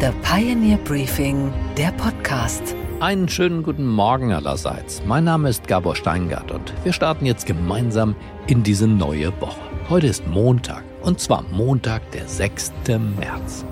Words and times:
The 0.00 0.12
Pioneer 0.22 0.78
Briefing, 0.78 1.52
der 1.76 1.92
Podcast. 1.92 2.74
Einen 3.00 3.28
schönen 3.28 3.62
guten 3.62 3.86
Morgen 3.86 4.32
allerseits. 4.32 5.02
Mein 5.04 5.24
Name 5.24 5.50
ist 5.50 5.68
Gabor 5.68 5.94
Steingart 5.94 6.50
und 6.50 6.72
wir 6.84 6.94
starten 6.94 7.26
jetzt 7.26 7.44
gemeinsam 7.44 8.16
in 8.46 8.62
diese 8.62 8.86
neue 8.86 9.30
Woche. 9.42 9.60
Heute 9.90 10.06
ist 10.06 10.26
Montag 10.26 10.84
und 11.02 11.20
zwar 11.20 11.42
Montag, 11.52 12.10
der 12.12 12.26
6. 12.26 12.72
März. 13.18 13.66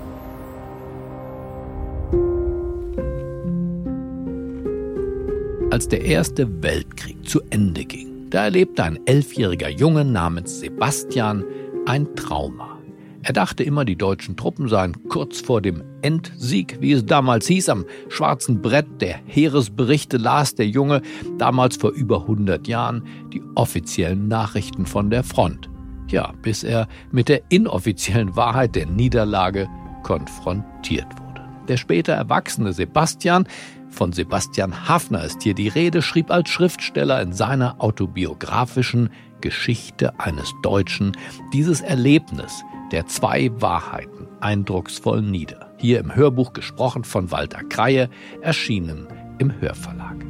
Als 5.71 5.87
der 5.87 6.05
Erste 6.05 6.61
Weltkrieg 6.61 7.27
zu 7.27 7.41
Ende 7.49 7.85
ging, 7.85 8.29
da 8.29 8.43
erlebte 8.43 8.83
ein 8.83 8.99
elfjähriger 9.07 9.69
Junge 9.69 10.05
namens 10.05 10.59
Sebastian 10.59 11.43
ein 11.87 12.15
Trauma. 12.15 12.78
Er 13.21 13.33
dachte 13.33 13.63
immer, 13.63 13.83
die 13.83 13.97
deutschen 13.97 14.37
Truppen 14.37 14.69
seien 14.69 15.09
kurz 15.09 15.41
vor 15.41 15.61
dem 15.61 15.83
Endsieg, 16.01 16.77
wie 16.79 16.93
es 16.93 17.05
damals 17.05 17.47
hieß, 17.47 17.67
am 17.69 17.85
schwarzen 18.07 18.61
Brett 18.61 18.87
der 19.01 19.19
Heeresberichte 19.25 20.17
las 20.17 20.55
der 20.55 20.67
Junge 20.67 21.01
damals 21.37 21.75
vor 21.75 21.91
über 21.91 22.21
100 22.21 22.67
Jahren 22.67 23.03
die 23.33 23.43
offiziellen 23.55 24.29
Nachrichten 24.29 24.85
von 24.85 25.09
der 25.09 25.23
Front. 25.23 25.69
Ja, 26.07 26.33
bis 26.41 26.63
er 26.63 26.87
mit 27.11 27.27
der 27.29 27.41
inoffiziellen 27.49 28.35
Wahrheit 28.35 28.75
der 28.75 28.85
Niederlage 28.85 29.67
konfrontiert 30.03 31.07
wurde. 31.19 31.41
Der 31.67 31.77
später 31.77 32.13
erwachsene 32.13 32.73
Sebastian, 32.73 33.47
von 33.89 34.13
Sebastian 34.13 34.87
Hafner 34.87 35.23
ist 35.23 35.43
hier 35.43 35.55
die 35.55 35.67
Rede, 35.67 36.01
schrieb 36.01 36.31
als 36.31 36.49
Schriftsteller 36.49 37.21
in 37.21 37.33
seiner 37.33 37.81
autobiografischen 37.81 39.09
Geschichte 39.41 40.19
eines 40.19 40.53
Deutschen 40.63 41.17
dieses 41.53 41.81
Erlebnis 41.81 42.63
der 42.91 43.07
zwei 43.07 43.51
Wahrheiten 43.61 44.27
eindrucksvoll 44.39 45.21
nieder. 45.21 45.73
Hier 45.77 45.99
im 45.99 46.15
Hörbuch 46.15 46.53
gesprochen 46.53 47.03
von 47.03 47.31
Walter 47.31 47.63
Kreie, 47.63 48.09
erschienen 48.41 49.07
im 49.37 49.59
Hörverlag. 49.59 50.25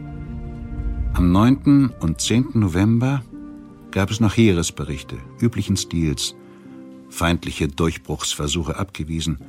Am 1.14 1.32
9. 1.32 1.94
und 2.00 2.22
10. 2.22 2.50
November 2.54 3.24
gab 3.92 4.12
es 4.12 4.20
noch 4.20 4.38
Heeresberichte 4.38 5.18
üblichen 5.40 5.78
Stils, 5.78 6.36
feindliche 7.10 7.68
Durchbruchsversuche 7.68 8.78
abgewiesen, 8.78 9.40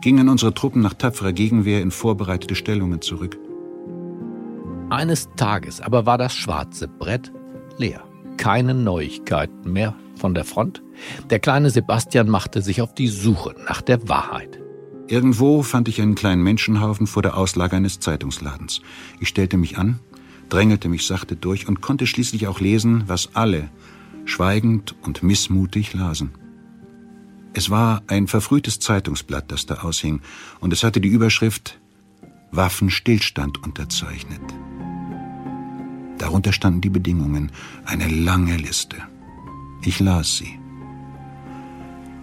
gingen 0.00 0.28
unsere 0.28 0.54
Truppen 0.54 0.82
nach 0.82 0.94
tapferer 0.94 1.32
Gegenwehr 1.32 1.82
in 1.82 1.90
vorbereitete 1.90 2.54
Stellungen 2.54 3.02
zurück. 3.02 3.36
Eines 4.88 5.28
Tages 5.36 5.80
aber 5.80 6.06
war 6.06 6.18
das 6.18 6.34
schwarze 6.34 6.88
Brett 6.88 7.32
leer. 7.76 8.02
Keine 8.40 8.72
Neuigkeiten 8.72 9.70
mehr 9.70 9.94
von 10.16 10.32
der 10.32 10.46
Front. 10.46 10.82
Der 11.28 11.40
kleine 11.40 11.68
Sebastian 11.68 12.30
machte 12.30 12.62
sich 12.62 12.80
auf 12.80 12.94
die 12.94 13.08
Suche 13.08 13.54
nach 13.68 13.82
der 13.82 14.08
Wahrheit. 14.08 14.58
Irgendwo 15.08 15.62
fand 15.62 15.88
ich 15.88 16.00
einen 16.00 16.14
kleinen 16.14 16.42
Menschenhaufen 16.42 17.06
vor 17.06 17.20
der 17.20 17.36
Auslage 17.36 17.76
eines 17.76 18.00
Zeitungsladens. 18.00 18.80
Ich 19.20 19.28
stellte 19.28 19.58
mich 19.58 19.76
an, 19.76 20.00
drängelte 20.48 20.88
mich 20.88 21.06
sachte 21.06 21.36
durch 21.36 21.68
und 21.68 21.82
konnte 21.82 22.06
schließlich 22.06 22.46
auch 22.46 22.60
lesen, 22.60 23.04
was 23.08 23.36
alle 23.36 23.68
schweigend 24.24 24.94
und 25.02 25.22
missmutig 25.22 25.92
lasen. 25.92 26.30
Es 27.52 27.68
war 27.68 28.02
ein 28.06 28.26
verfrühtes 28.26 28.80
Zeitungsblatt, 28.80 29.52
das 29.52 29.66
da 29.66 29.82
aushing, 29.82 30.22
und 30.60 30.72
es 30.72 30.82
hatte 30.82 31.02
die 31.02 31.10
Überschrift 31.10 31.78
Waffenstillstand 32.52 33.62
unterzeichnet. 33.62 34.40
Darunter 36.20 36.52
standen 36.52 36.82
die 36.82 36.90
Bedingungen, 36.90 37.50
eine 37.86 38.06
lange 38.06 38.58
Liste. 38.58 38.96
Ich 39.82 40.00
las 40.00 40.36
sie. 40.36 40.58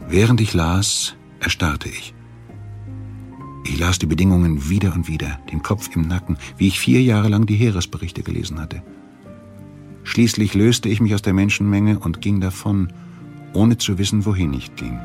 Während 0.08 0.40
ich 0.40 0.54
las, 0.54 1.16
erstarrte 1.40 1.90
ich. 1.90 2.14
Ich 3.66 3.80
las 3.80 3.98
die 3.98 4.06
Bedingungen 4.06 4.70
wieder 4.70 4.94
und 4.94 5.08
wieder, 5.08 5.40
den 5.52 5.64
Kopf 5.64 5.90
im 5.96 6.08
Nacken, 6.08 6.38
wie 6.58 6.68
ich 6.68 6.80
vier 6.80 7.02
Jahre 7.02 7.28
lang 7.28 7.48
die 7.48 7.56
Heeresberichte 7.56 8.22
gelesen 8.22 8.60
hatte. 8.60 8.84
Schließlich 10.04 10.54
löste 10.54 10.90
ich 10.90 11.02
mich 11.02 11.16
aus 11.16 11.24
der 11.24 11.34
Menschenmenge 11.34 11.98
und 11.98 12.22
ging 12.22 12.40
davon, 12.40 12.94
ohne 13.54 13.80
zu 13.80 13.98
wissen, 13.98 14.26
wohin 14.26 14.54
ich 14.54 14.76
ging. 14.76 15.00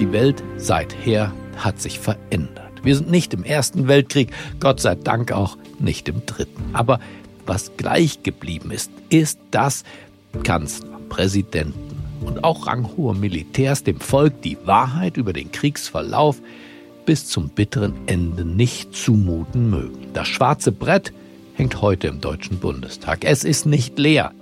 Die 0.00 0.10
Welt 0.10 0.42
seither 0.56 1.32
hat 1.56 1.80
sich 1.80 2.00
verändert. 2.00 2.67
Wir 2.82 2.96
sind 2.96 3.10
nicht 3.10 3.34
im 3.34 3.44
Ersten 3.44 3.88
Weltkrieg, 3.88 4.32
Gott 4.60 4.80
sei 4.80 4.94
Dank 4.94 5.32
auch 5.32 5.56
nicht 5.78 6.08
im 6.08 6.24
Dritten. 6.26 6.62
Aber 6.72 7.00
was 7.46 7.72
gleich 7.76 8.22
geblieben 8.22 8.70
ist, 8.70 8.90
ist, 9.08 9.38
dass 9.50 9.84
Kanzler, 10.44 11.00
Präsidenten 11.08 11.98
und 12.20 12.44
auch 12.44 12.66
ranghohe 12.66 13.14
Militärs 13.14 13.84
dem 13.84 14.00
Volk 14.00 14.42
die 14.42 14.58
Wahrheit 14.64 15.16
über 15.16 15.32
den 15.32 15.50
Kriegsverlauf 15.52 16.40
bis 17.06 17.26
zum 17.26 17.48
bitteren 17.48 17.94
Ende 18.06 18.44
nicht 18.44 18.94
zumuten 18.94 19.70
mögen. 19.70 20.08
Das 20.12 20.28
schwarze 20.28 20.72
Brett 20.72 21.12
hängt 21.54 21.80
heute 21.80 22.08
im 22.08 22.20
Deutschen 22.20 22.58
Bundestag. 22.58 23.24
Es 23.24 23.44
ist 23.44 23.64
nicht 23.64 23.98
leer, 23.98 24.32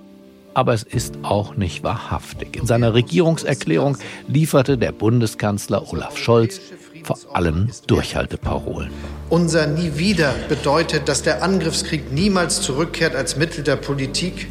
aber 0.53 0.73
es 0.73 0.83
ist 0.83 1.19
auch 1.23 1.55
nicht 1.55 1.83
wahrhaftig. 1.83 2.57
In 2.57 2.65
seiner 2.65 2.93
Regierungserklärung 2.93 3.97
lieferte 4.27 4.77
der 4.77 4.91
Bundeskanzler 4.91 5.91
Olaf 5.91 6.17
Scholz 6.17 6.59
vor 7.03 7.17
allem 7.33 7.69
Durchhalteparolen. 7.87 8.91
Unser 9.29 9.67
Nie 9.67 9.97
wieder 9.97 10.33
bedeutet, 10.49 11.07
dass 11.07 11.21
der 11.21 11.43
Angriffskrieg 11.43 12.11
niemals 12.11 12.61
zurückkehrt 12.61 13.15
als 13.15 13.35
Mittel 13.35 13.63
der 13.63 13.75
Politik. 13.75 14.47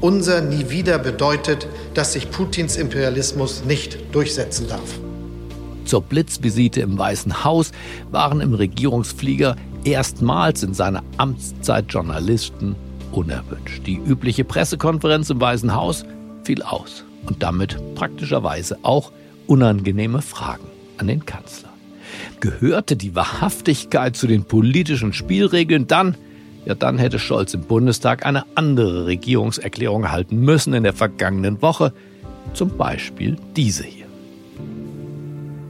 Unser 0.00 0.40
Nie 0.40 0.70
wieder 0.70 0.98
bedeutet, 0.98 1.66
dass 1.94 2.12
sich 2.12 2.30
Putins 2.30 2.76
Imperialismus 2.76 3.64
nicht 3.64 3.98
durchsetzen 4.14 4.68
darf. 4.68 4.98
Zur 5.84 6.02
Blitzvisite 6.02 6.80
im 6.80 6.98
Weißen 6.98 7.44
Haus 7.44 7.72
waren 8.10 8.40
im 8.40 8.54
Regierungsflieger 8.54 9.56
erstmals 9.84 10.62
in 10.62 10.74
seiner 10.74 11.02
Amtszeit 11.16 11.86
Journalisten 11.88 12.74
unerwünscht. 13.12 13.86
Die 13.86 13.96
übliche 13.96 14.44
Pressekonferenz 14.44 15.30
im 15.30 15.40
Weißen 15.40 15.74
Haus 15.74 16.04
fiel 16.44 16.62
aus 16.62 17.04
und 17.26 17.42
damit 17.42 17.78
praktischerweise 17.94 18.78
auch 18.82 19.12
unangenehme 19.46 20.22
Fragen 20.22 20.66
an 20.98 21.06
den 21.06 21.24
Kanzler. 21.24 21.65
Gehörte 22.40 22.96
die 22.96 23.14
Wahrhaftigkeit 23.14 24.16
zu 24.16 24.26
den 24.26 24.44
politischen 24.44 25.12
Spielregeln, 25.12 25.86
dann, 25.86 26.16
ja, 26.64 26.74
dann 26.74 26.98
hätte 26.98 27.18
Scholz 27.18 27.54
im 27.54 27.62
Bundestag 27.62 28.26
eine 28.26 28.44
andere 28.54 29.06
Regierungserklärung 29.06 30.04
erhalten 30.04 30.40
müssen 30.40 30.74
in 30.74 30.82
der 30.82 30.92
vergangenen 30.92 31.62
Woche. 31.62 31.92
Zum 32.52 32.76
Beispiel 32.76 33.36
diese 33.56 33.84
hier. 33.84 34.06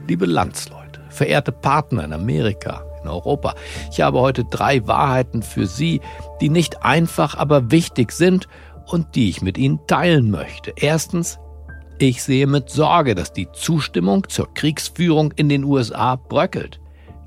Liebe 0.07 0.27
Landsleute, 0.27 1.01
verehrte 1.09 1.53
Partner 1.53 2.05
in 2.05 2.13
Amerika, 2.13 2.85
in 3.03 3.09
Europa, 3.09 3.55
ich 3.91 4.01
habe 4.01 4.21
heute 4.21 4.45
drei 4.45 4.87
Wahrheiten 4.87 5.43
für 5.43 5.67
Sie, 5.67 6.01
die 6.41 6.49
nicht 6.49 6.85
einfach, 6.85 7.37
aber 7.37 7.71
wichtig 7.71 8.13
sind 8.13 8.47
und 8.87 9.15
die 9.15 9.29
ich 9.29 9.43
mit 9.43 9.59
Ihnen 9.59 9.81
teilen 9.87 10.31
möchte. 10.31 10.73
Erstens, 10.77 11.39
ich 11.99 12.23
sehe 12.23 12.47
mit 12.47 12.69
Sorge, 12.69 13.15
dass 13.15 13.33
die 13.33 13.51
Zustimmung 13.53 14.29
zur 14.29 14.53
Kriegsführung 14.53 15.33
in 15.33 15.49
den 15.49 15.65
USA 15.65 16.17
bröckelt. 16.17 16.79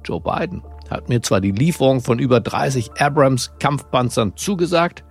Joe 0.06 0.22
Biden 0.22 0.62
hat 0.90 1.10
mir 1.10 1.22
zwar 1.22 1.42
die 1.42 1.52
Lieferung 1.52 2.02
von 2.02 2.20
über 2.20 2.40
30 2.40 2.92
Abrams-Kampfpanzern 3.00 4.34
zugesagt, 4.36 5.04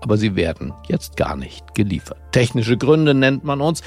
aber 0.00 0.16
sie 0.16 0.36
werden 0.36 0.74
jetzt 0.88 1.16
gar 1.16 1.36
nicht 1.36 1.74
geliefert. 1.74 2.18
Technische 2.32 2.76
Gründe 2.76 3.14
nennt 3.14 3.44
man 3.44 3.60
uns. 3.60 3.82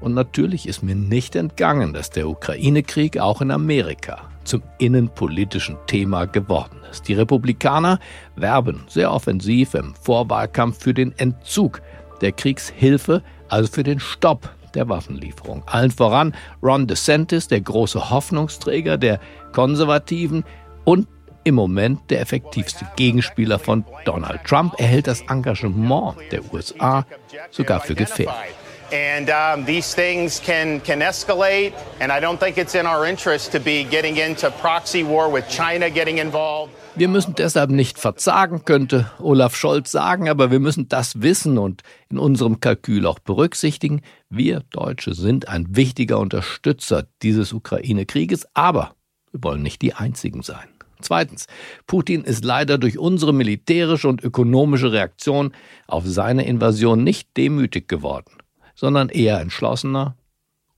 Und 0.00 0.14
natürlich 0.14 0.66
ist 0.66 0.82
mir 0.82 0.94
nicht 0.94 1.36
entgangen, 1.36 1.92
dass 1.92 2.10
der 2.10 2.26
Ukraine-Krieg 2.28 3.18
auch 3.18 3.42
in 3.42 3.50
Amerika 3.50 4.30
zum 4.44 4.62
innenpolitischen 4.78 5.76
Thema 5.86 6.24
geworden 6.24 6.80
ist. 6.90 7.06
Die 7.06 7.12
Republikaner 7.12 8.00
werben 8.34 8.84
sehr 8.88 9.12
offensiv 9.12 9.74
im 9.74 9.94
Vorwahlkampf 9.94 10.82
für 10.82 10.94
den 10.94 11.16
Entzug 11.18 11.82
der 12.22 12.32
Kriegshilfe 12.32 13.22
also 13.50 13.70
für 13.70 13.82
den 13.82 14.00
Stopp 14.00 14.48
der 14.74 14.88
Waffenlieferung. 14.88 15.62
Allen 15.66 15.90
voran 15.90 16.34
Ron 16.62 16.86
DeSantis, 16.86 17.48
der 17.48 17.60
große 17.60 18.10
Hoffnungsträger 18.10 18.96
der 18.98 19.20
Konservativen 19.52 20.44
und 20.84 21.08
im 21.44 21.54
Moment 21.54 22.10
der 22.10 22.20
effektivste 22.20 22.86
Gegenspieler 22.96 23.58
von 23.58 23.84
Donald 24.04 24.44
Trump, 24.44 24.78
erhält 24.78 25.06
das 25.06 25.22
Engagement 25.22 26.16
der 26.30 26.40
USA 26.52 27.04
sogar 27.50 27.80
für 27.80 27.94
gefährlich. 27.94 28.54
And 28.92 29.30
um, 29.30 29.64
these 29.64 29.94
things 29.94 30.40
can, 30.40 30.80
can 30.80 31.00
escalate, 31.00 31.72
and 32.00 32.10
I 32.10 32.18
don't 32.18 32.38
think 32.38 32.58
it's 32.58 32.74
in 32.74 32.86
our 32.86 33.06
interest 33.06 33.52
to 33.52 33.60
be 33.60 33.84
getting 33.84 34.16
into 34.16 34.50
proxy 34.60 35.04
war 35.04 35.30
with 35.32 35.48
China 35.48 35.88
getting 35.88 36.18
involved. 36.18 36.72
Wir 36.96 37.08
müssen 37.08 37.34
deshalb 37.34 37.70
nicht 37.70 37.98
verzagen, 37.98 38.64
könnte 38.64 39.10
Olaf 39.18 39.56
Scholz 39.56 39.90
sagen, 39.90 40.28
aber 40.28 40.50
wir 40.50 40.60
müssen 40.60 40.88
das 40.88 41.22
wissen 41.22 41.56
und 41.56 41.82
in 42.10 42.18
unserem 42.18 42.60
Kalkül 42.60 43.06
auch 43.06 43.18
berücksichtigen. 43.18 44.02
Wir 44.28 44.62
Deutsche 44.70 45.14
sind 45.14 45.48
ein 45.48 45.76
wichtiger 45.76 46.18
Unterstützer 46.18 47.06
dieses 47.22 47.52
Ukraine-Krieges, 47.52 48.46
aber 48.54 48.94
wir 49.30 49.42
wollen 49.44 49.62
nicht 49.62 49.82
die 49.82 49.94
Einzigen 49.94 50.42
sein. 50.42 50.68
Zweitens, 51.00 51.46
Putin 51.86 52.24
ist 52.24 52.44
leider 52.44 52.76
durch 52.76 52.98
unsere 52.98 53.32
militärische 53.32 54.08
und 54.08 54.22
ökonomische 54.22 54.92
Reaktion 54.92 55.52
auf 55.86 56.04
seine 56.06 56.44
Invasion 56.46 57.02
nicht 57.04 57.36
demütig 57.36 57.88
geworden 57.88 58.40
sondern 58.80 59.10
eher 59.10 59.40
entschlossener 59.40 60.16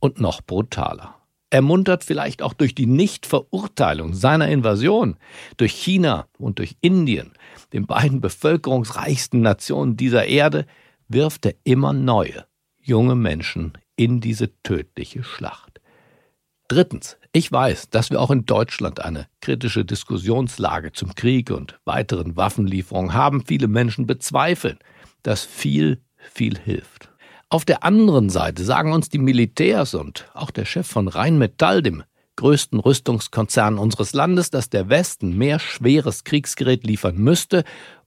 und 0.01 0.21
noch 0.21 0.43
brutaler. 0.43 1.22
Ermuntert 1.53 2.03
vielleicht 2.03 2.41
auch 2.41 2.55
durch 2.55 2.75
die 2.75 2.87
Nichtverurteilung 2.87 4.15
seiner 4.15 4.49
Invasion 4.49 5.19
durch 5.59 5.75
China 5.75 6.27
und 6.39 6.59
durch 6.59 6.77
Indien, 6.81 7.33
den 7.75 7.87
beiden 7.87 8.23
bevölkerungsreichsten 8.23 9.43
Nationen 9.43 9.99
dieser 9.99 10.25
Erde, 10.25 10.65
wirft 11.09 11.45
er 11.45 11.55
immer 11.65 11.93
neue, 11.93 12.47
junge 12.81 13.17
Menschen 13.17 13.75
in 13.97 14.23
diese 14.23 14.63
tödliche 14.63 15.23
Schlacht. 15.25 15.83
Drittens, 16.69 17.19
ich 17.33 17.53
weiß, 17.53 17.91
dass 17.91 18.09
wir 18.09 18.23
auch 18.23 18.31
in 18.31 18.47
Deutschland 18.47 19.05
eine 19.05 19.27
kritische 19.43 19.85
Diskussionslage 19.85 20.93
zum 20.93 21.15
Krieg 21.15 21.51
und 21.51 21.79
weiteren 21.85 22.35
Waffenlieferungen 22.35 23.13
haben. 23.13 23.45
Viele 23.45 23.69
Menschen 23.69 24.07
bezweifeln, 24.07 24.79
dass 25.23 25.45
viel, 25.45 26.01
viel 26.17 26.59
hilft. 26.59 27.12
Auf 27.53 27.67
der 27.67 27.85
anderen 27.85 28.31
Seite 28.31 28.65
sagen 28.65 28.95
uns 28.95 29.11
die 29.11 29.19
Militärs 29.19 29.93
und 29.93 30.27
auch 30.33 30.51
der 30.51 30.65
Chef 30.65 30.87
von 30.87 31.07
Rheinmetall, 31.07 31.83
dem 31.83 32.03
größten 32.37 32.81
Rüstungskonzern 32.81 33.77
unseres 33.77 34.15
Landes, 34.15 34.49
dass 34.49 34.71
der 34.71 34.89
Westen 34.89 35.37
mehr 35.37 35.59
schweres 35.59 36.25
Kriegsgerät 36.25 36.87
liefern 36.87 37.19
müsste, 37.19 37.65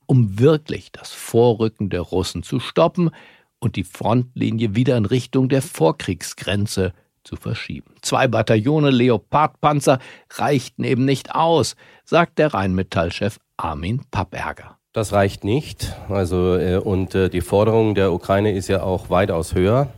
um 0.08 0.40
wirklich 0.40 0.92
das 0.92 1.12
Vorrücken 1.12 1.92
der 1.92 2.02
Russen 2.02 2.42
zu 2.42 2.60
stoppen 2.60 3.12
und 3.60 3.76
die 3.76 3.84
Frontlinie 3.84 4.74
wieder 4.74 4.98
in 4.98 5.06
Richtung 5.06 5.48
der 5.48 5.62
Vorkriegsgrenze 5.62 6.94
zu 7.24 7.36
verschieben. 7.36 7.94
Zwei 8.02 8.28
Bataillone 8.28 8.90
Leopardpanzer 8.90 10.00
reichten 10.32 10.84
eben 10.84 11.06
nicht 11.06 11.36
aus, 11.36 11.76
sagt 12.04 12.40
der 12.40 12.56
Rheinmetallchef 12.56 13.38
Armin 13.58 14.02
Papperger. 14.10 14.80
Das 14.96 15.12
reicht 15.12 15.44
nicht. 15.44 15.94
Also, 16.08 16.56
äh, 16.56 16.78
und 16.78 17.16
äh, 17.16 17.28
die 17.28 17.42
Forderung 17.42 17.96
der 17.96 18.14
Ukraine 18.14 18.54
ist 18.54 18.70
ja 18.70 18.82
auch 18.82 19.10
weitaus 19.10 19.54
höher. 19.54 19.90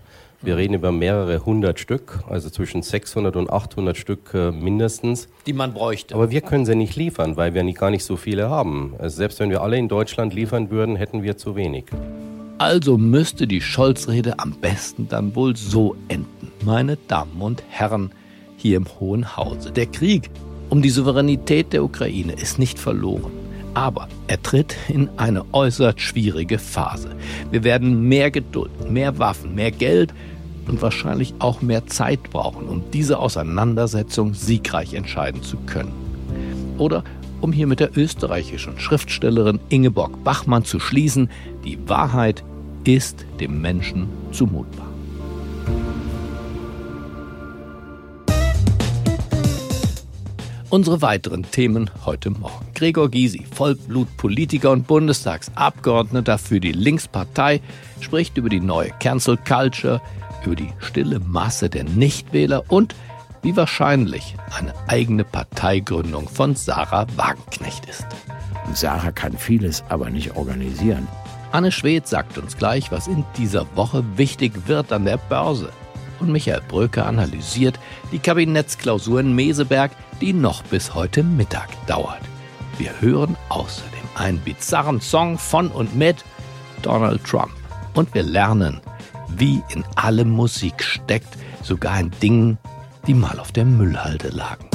Wir 0.42 0.58
reden 0.58 0.74
über 0.74 0.92
mehrere 0.92 1.46
hundert 1.46 1.80
Stück, 1.80 2.24
also 2.28 2.50
zwischen 2.50 2.82
600 2.82 3.36
und 3.36 3.48
800 3.48 3.96
Stück 3.96 4.34
äh, 4.34 4.52
mindestens. 4.52 5.28
Die 5.46 5.54
man 5.54 5.76
bräuchte. 5.76 6.16
Aber 6.16 6.32
wir 6.32 6.42
können 6.42 6.66
sie 6.66 6.74
nicht 6.74 6.96
liefern, 6.96 7.38
weil 7.38 7.54
wir 7.54 7.62
nicht, 7.62 7.78
gar 7.78 7.92
nicht 7.92 8.06
so 8.06 8.18
viele 8.18 8.50
haben. 8.50 8.96
Also 8.98 9.18
selbst 9.18 9.40
wenn 9.40 9.52
wir 9.52 9.62
alle 9.62 9.78
in 9.78 9.88
Deutschland 9.88 10.34
liefern 10.34 10.72
würden, 10.72 10.96
hätten 10.96 11.22
wir 11.22 11.38
zu 11.38 11.56
wenig. 11.56 11.86
Also 12.58 12.98
müsste 12.98 13.46
die 13.46 13.62
Scholz-Rede 13.62 14.40
am 14.40 14.54
besten 14.54 15.08
dann 15.08 15.36
wohl 15.36 15.56
so 15.56 15.96
enden. 16.08 16.52
Meine 16.66 16.98
Damen 17.08 17.40
und 17.40 17.62
Herren 17.70 18.12
hier 18.58 18.78
im 18.78 18.88
Hohen 19.00 19.38
Hause. 19.38 19.72
Der 19.72 19.86
Krieg 19.86 20.32
um 20.72 20.82
die 20.82 20.90
Souveränität 20.90 21.72
der 21.72 21.84
Ukraine 21.84 22.34
ist 22.34 22.58
nicht 22.58 22.80
verloren. 22.80 23.47
Aber 23.78 24.08
er 24.26 24.42
tritt 24.42 24.76
in 24.88 25.08
eine 25.18 25.46
äußerst 25.54 26.02
schwierige 26.02 26.58
Phase. 26.58 27.12
Wir 27.52 27.64
werden 27.64 28.02
mehr 28.02 28.32
Geduld, 28.32 28.90
mehr 28.90 29.20
Waffen, 29.20 29.54
mehr 29.54 29.70
Geld 29.70 30.16
und 30.68 30.82
wahrscheinlich 30.82 31.36
auch 31.38 31.62
mehr 31.62 31.86
Zeit 31.86 32.24
brauchen, 32.32 32.70
um 32.70 32.82
diese 32.92 33.20
Auseinandersetzung 33.20 34.34
siegreich 34.34 34.96
entscheiden 34.96 35.44
zu 35.44 35.58
können. 35.68 35.94
Oder 36.80 37.04
um 37.40 37.54
hier 37.54 37.68
mit 37.68 37.80
der 37.80 37.96
österreichischen 37.96 38.80
Schriftstellerin 38.80 39.60
Ingeborg 39.70 40.24
Bachmann 40.24 40.66
zu 40.66 40.80
schließen, 40.80 41.30
die 41.64 41.78
Wahrheit 41.88 42.44
ist 42.84 43.28
dem 43.40 43.62
Menschen 43.62 44.10
zumutbar. 44.32 44.88
Unsere 50.70 51.02
weiteren 51.02 51.44
Themen 51.50 51.90
heute 52.06 52.30
Morgen. 52.30 52.66
Gregor 52.76 53.10
Gysi, 53.10 53.46
Vollblutpolitiker 53.54 54.72
und 54.72 54.86
Bundestagsabgeordneter 54.86 56.38
für 56.38 56.60
die 56.60 56.74
Linkspartei, 56.74 57.62
spricht 58.02 58.36
über 58.36 58.50
die 58.50 58.60
neue 58.60 58.90
Cancel 59.00 59.38
Culture, 59.38 60.02
über 60.44 60.56
die 60.56 60.74
stille 60.80 61.22
Masse 61.22 61.70
der 61.70 61.86
Nichtwähler 61.86 62.66
und 62.68 62.96
wie 63.44 63.56
wahrscheinlich 63.56 64.36
eine 64.60 64.74
eigene 64.90 65.24
Parteigründung 65.24 66.28
von 66.28 66.54
Sarah 66.58 67.08
Wagenknecht 67.16 67.86
ist. 67.86 68.06
Sarah 68.74 69.12
kann 69.12 69.38
vieles, 69.38 69.86
aber 69.88 70.10
nicht 70.10 70.36
organisieren. 70.36 71.08
Anne 71.54 71.72
Schwedt 71.72 72.10
sagt 72.10 72.38
uns 72.38 72.58
gleich, 72.58 72.92
was 72.92 73.08
in 73.08 73.24
dieser 73.38 73.66
Woche 73.78 74.04
wichtig 74.18 74.68
wird 74.68 74.92
an 74.92 75.06
der 75.06 75.16
Börse. 75.16 75.70
Und 76.20 76.30
Michael 76.30 76.62
Bröker 76.68 77.06
analysiert 77.06 77.80
die 78.12 78.20
Kabinettsklausur 78.20 79.22
in 79.22 79.34
Meseberg, 79.34 79.92
die 80.22 80.34
noch 80.34 80.64
bis 80.64 80.94
heute 80.94 81.24
Mittag 81.24 81.70
dauert. 81.88 82.22
Wir 82.78 83.02
hören 83.02 83.36
außerdem 83.50 83.94
einen 84.16 84.40
bizarren 84.40 85.02
Song 85.02 85.38
von 85.38 85.70
und 85.70 85.96
mit 85.96 86.24
Donald 86.82 87.24
Trump. 87.24 87.52
Und 87.94 88.14
wir 88.14 88.24
lernen, 88.24 88.82
wie 89.30 89.62
in 89.70 89.84
allem 89.96 90.30
Musik 90.30 90.84
steckt, 90.84 91.38
sogar 91.64 92.00
in 92.00 92.12
Dingen, 92.22 92.58
die 93.08 93.14
mal 93.14 93.40
auf 93.40 93.52
der 93.52 93.66
Müllhalde 93.66 94.30
lagen. 94.30 94.70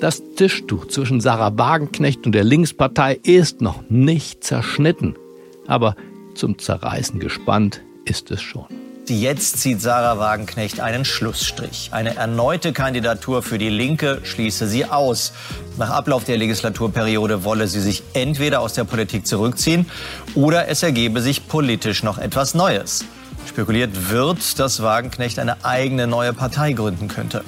Das 0.00 0.22
Tischtuch 0.36 0.88
zwischen 0.88 1.20
Sarah 1.20 1.56
Wagenknecht 1.56 2.26
und 2.26 2.32
der 2.32 2.44
Linkspartei 2.44 3.18
ist 3.22 3.60
noch 3.60 3.82
nicht 3.88 4.44
zerschnitten. 4.44 5.16
Aber 5.66 5.96
zum 6.34 6.58
Zerreißen 6.58 7.20
gespannt 7.20 7.82
ist 8.04 8.30
es 8.30 8.42
schon. 8.42 8.83
Jetzt 9.06 9.58
zieht 9.58 9.82
Sarah 9.82 10.18
Wagenknecht 10.18 10.80
einen 10.80 11.04
Schlussstrich. 11.04 11.90
Eine 11.92 12.16
erneute 12.16 12.72
Kandidatur 12.72 13.42
für 13.42 13.58
die 13.58 13.68
Linke 13.68 14.20
schließe 14.22 14.66
sie 14.66 14.86
aus. 14.86 15.34
Nach 15.76 15.90
Ablauf 15.90 16.24
der 16.24 16.38
Legislaturperiode 16.38 17.44
wolle 17.44 17.68
sie 17.68 17.80
sich 17.80 18.02
entweder 18.14 18.60
aus 18.60 18.72
der 18.72 18.84
Politik 18.84 19.26
zurückziehen 19.26 19.84
oder 20.34 20.68
es 20.68 20.82
ergebe 20.82 21.20
sich 21.20 21.48
politisch 21.48 22.02
noch 22.02 22.16
etwas 22.16 22.54
Neues. 22.54 23.04
Spekuliert 23.46 24.10
wird, 24.10 24.58
dass 24.58 24.82
Wagenknecht 24.82 25.38
eine 25.38 25.62
eigene 25.66 26.06
neue 26.06 26.32
Partei 26.32 26.72
gründen 26.72 27.08
könnte. 27.08 27.44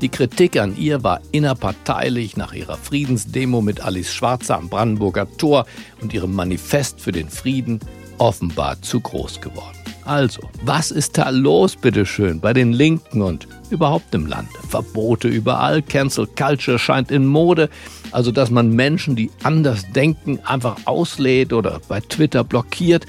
Die 0.00 0.08
Kritik 0.08 0.58
an 0.58 0.76
ihr 0.76 1.04
war 1.04 1.20
innerparteilich 1.30 2.36
nach 2.36 2.52
ihrer 2.52 2.76
Friedensdemo 2.76 3.60
mit 3.60 3.80
Alice 3.80 4.12
Schwarzer 4.12 4.56
am 4.56 4.68
Brandenburger 4.68 5.28
Tor 5.36 5.66
und 6.00 6.12
ihrem 6.12 6.34
Manifest 6.34 7.00
für 7.00 7.12
den 7.12 7.28
Frieden 7.28 7.78
offenbar 8.18 8.82
zu 8.82 9.00
groß 9.00 9.40
geworden. 9.40 9.79
Also, 10.10 10.40
was 10.64 10.90
ist 10.90 11.18
da 11.18 11.30
los, 11.30 11.76
bitteschön, 11.76 12.40
bei 12.40 12.52
den 12.52 12.72
Linken 12.72 13.22
und 13.22 13.46
überhaupt 13.70 14.12
im 14.12 14.26
Lande? 14.26 14.50
Verbote 14.68 15.28
überall, 15.28 15.82
Cancel 15.82 16.26
Culture 16.26 16.80
scheint 16.80 17.12
in 17.12 17.24
Mode, 17.26 17.70
also 18.10 18.32
dass 18.32 18.50
man 18.50 18.74
Menschen, 18.74 19.14
die 19.14 19.30
anders 19.44 19.84
denken, 19.92 20.40
einfach 20.44 20.78
auslädt 20.86 21.52
oder 21.52 21.80
bei 21.86 22.00
Twitter 22.00 22.42
blockiert. 22.42 23.06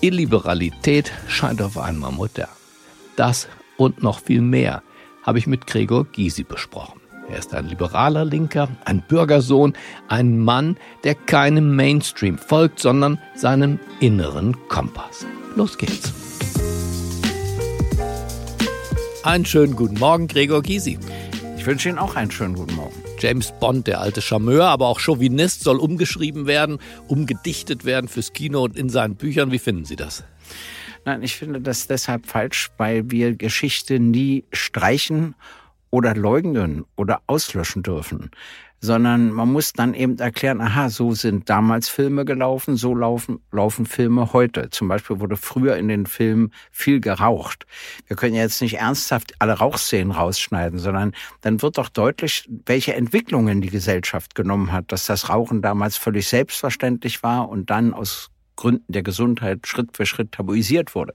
Illiberalität 0.00 1.12
scheint 1.28 1.62
auf 1.62 1.78
einmal 1.78 2.10
modern. 2.10 2.48
Das 3.14 3.46
und 3.76 4.02
noch 4.02 4.18
viel 4.18 4.40
mehr 4.40 4.82
habe 5.22 5.38
ich 5.38 5.46
mit 5.46 5.68
Gregor 5.68 6.04
Gysi 6.04 6.42
besprochen. 6.42 7.00
Er 7.30 7.38
ist 7.38 7.54
ein 7.54 7.68
liberaler 7.68 8.24
Linker, 8.24 8.68
ein 8.84 9.04
Bürgersohn, 9.06 9.74
ein 10.08 10.40
Mann, 10.40 10.78
der 11.04 11.14
keinem 11.14 11.76
Mainstream 11.76 12.38
folgt, 12.38 12.80
sondern 12.80 13.20
seinem 13.36 13.78
inneren 14.00 14.56
Kompass. 14.66 15.24
Los 15.58 15.76
geht's. 15.76 16.12
Einen 19.24 19.44
schönen 19.44 19.74
guten 19.74 19.98
Morgen, 19.98 20.28
Gregor 20.28 20.62
Gysi. 20.62 21.00
Ich 21.56 21.66
wünsche 21.66 21.88
Ihnen 21.88 21.98
auch 21.98 22.14
einen 22.14 22.30
schönen 22.30 22.54
guten 22.54 22.76
Morgen. 22.76 22.94
James 23.18 23.52
Bond, 23.58 23.88
der 23.88 24.00
alte 24.00 24.22
Charmeur, 24.22 24.66
aber 24.66 24.86
auch 24.86 25.00
Chauvinist, 25.00 25.64
soll 25.64 25.78
umgeschrieben 25.78 26.46
werden, 26.46 26.78
umgedichtet 27.08 27.84
werden 27.84 28.06
fürs 28.06 28.32
Kino 28.32 28.62
und 28.62 28.76
in 28.76 28.88
seinen 28.88 29.16
Büchern. 29.16 29.50
Wie 29.50 29.58
finden 29.58 29.84
Sie 29.84 29.96
das? 29.96 30.22
Nein, 31.04 31.24
ich 31.24 31.34
finde 31.34 31.60
das 31.60 31.88
deshalb 31.88 32.26
falsch, 32.26 32.70
weil 32.76 33.10
wir 33.10 33.34
Geschichte 33.34 33.98
nie 33.98 34.44
streichen 34.52 35.34
oder 35.90 36.14
leugnen 36.14 36.84
oder 36.94 37.22
auslöschen 37.26 37.82
dürfen, 37.82 38.30
sondern 38.80 39.32
man 39.32 39.50
muss 39.50 39.72
dann 39.72 39.94
eben 39.94 40.18
erklären, 40.18 40.60
aha, 40.60 40.88
so 40.88 41.12
sind 41.12 41.48
damals 41.50 41.88
Filme 41.88 42.24
gelaufen, 42.24 42.76
so 42.76 42.94
laufen, 42.94 43.40
laufen 43.50 43.86
Filme 43.86 44.32
heute. 44.32 44.70
Zum 44.70 44.88
Beispiel 44.88 45.20
wurde 45.20 45.36
früher 45.36 45.76
in 45.76 45.88
den 45.88 46.06
Filmen 46.06 46.52
viel 46.70 47.00
geraucht. 47.00 47.66
Wir 48.06 48.16
können 48.16 48.34
jetzt 48.34 48.62
nicht 48.62 48.78
ernsthaft 48.78 49.34
alle 49.40 49.54
Rauchszenen 49.54 50.12
rausschneiden, 50.12 50.78
sondern 50.78 51.12
dann 51.40 51.60
wird 51.60 51.78
doch 51.78 51.88
deutlich, 51.88 52.48
welche 52.66 52.94
Entwicklungen 52.94 53.60
die 53.60 53.70
Gesellschaft 53.70 54.34
genommen 54.34 54.72
hat, 54.72 54.92
dass 54.92 55.06
das 55.06 55.28
Rauchen 55.28 55.62
damals 55.62 55.96
völlig 55.96 56.28
selbstverständlich 56.28 57.22
war 57.22 57.48
und 57.48 57.70
dann 57.70 57.92
aus 57.92 58.30
Gründen 58.58 58.92
der 58.92 59.04
Gesundheit 59.04 59.68
Schritt 59.68 59.96
für 59.96 60.04
Schritt 60.04 60.32
tabuisiert 60.32 60.96
wurde. 60.96 61.12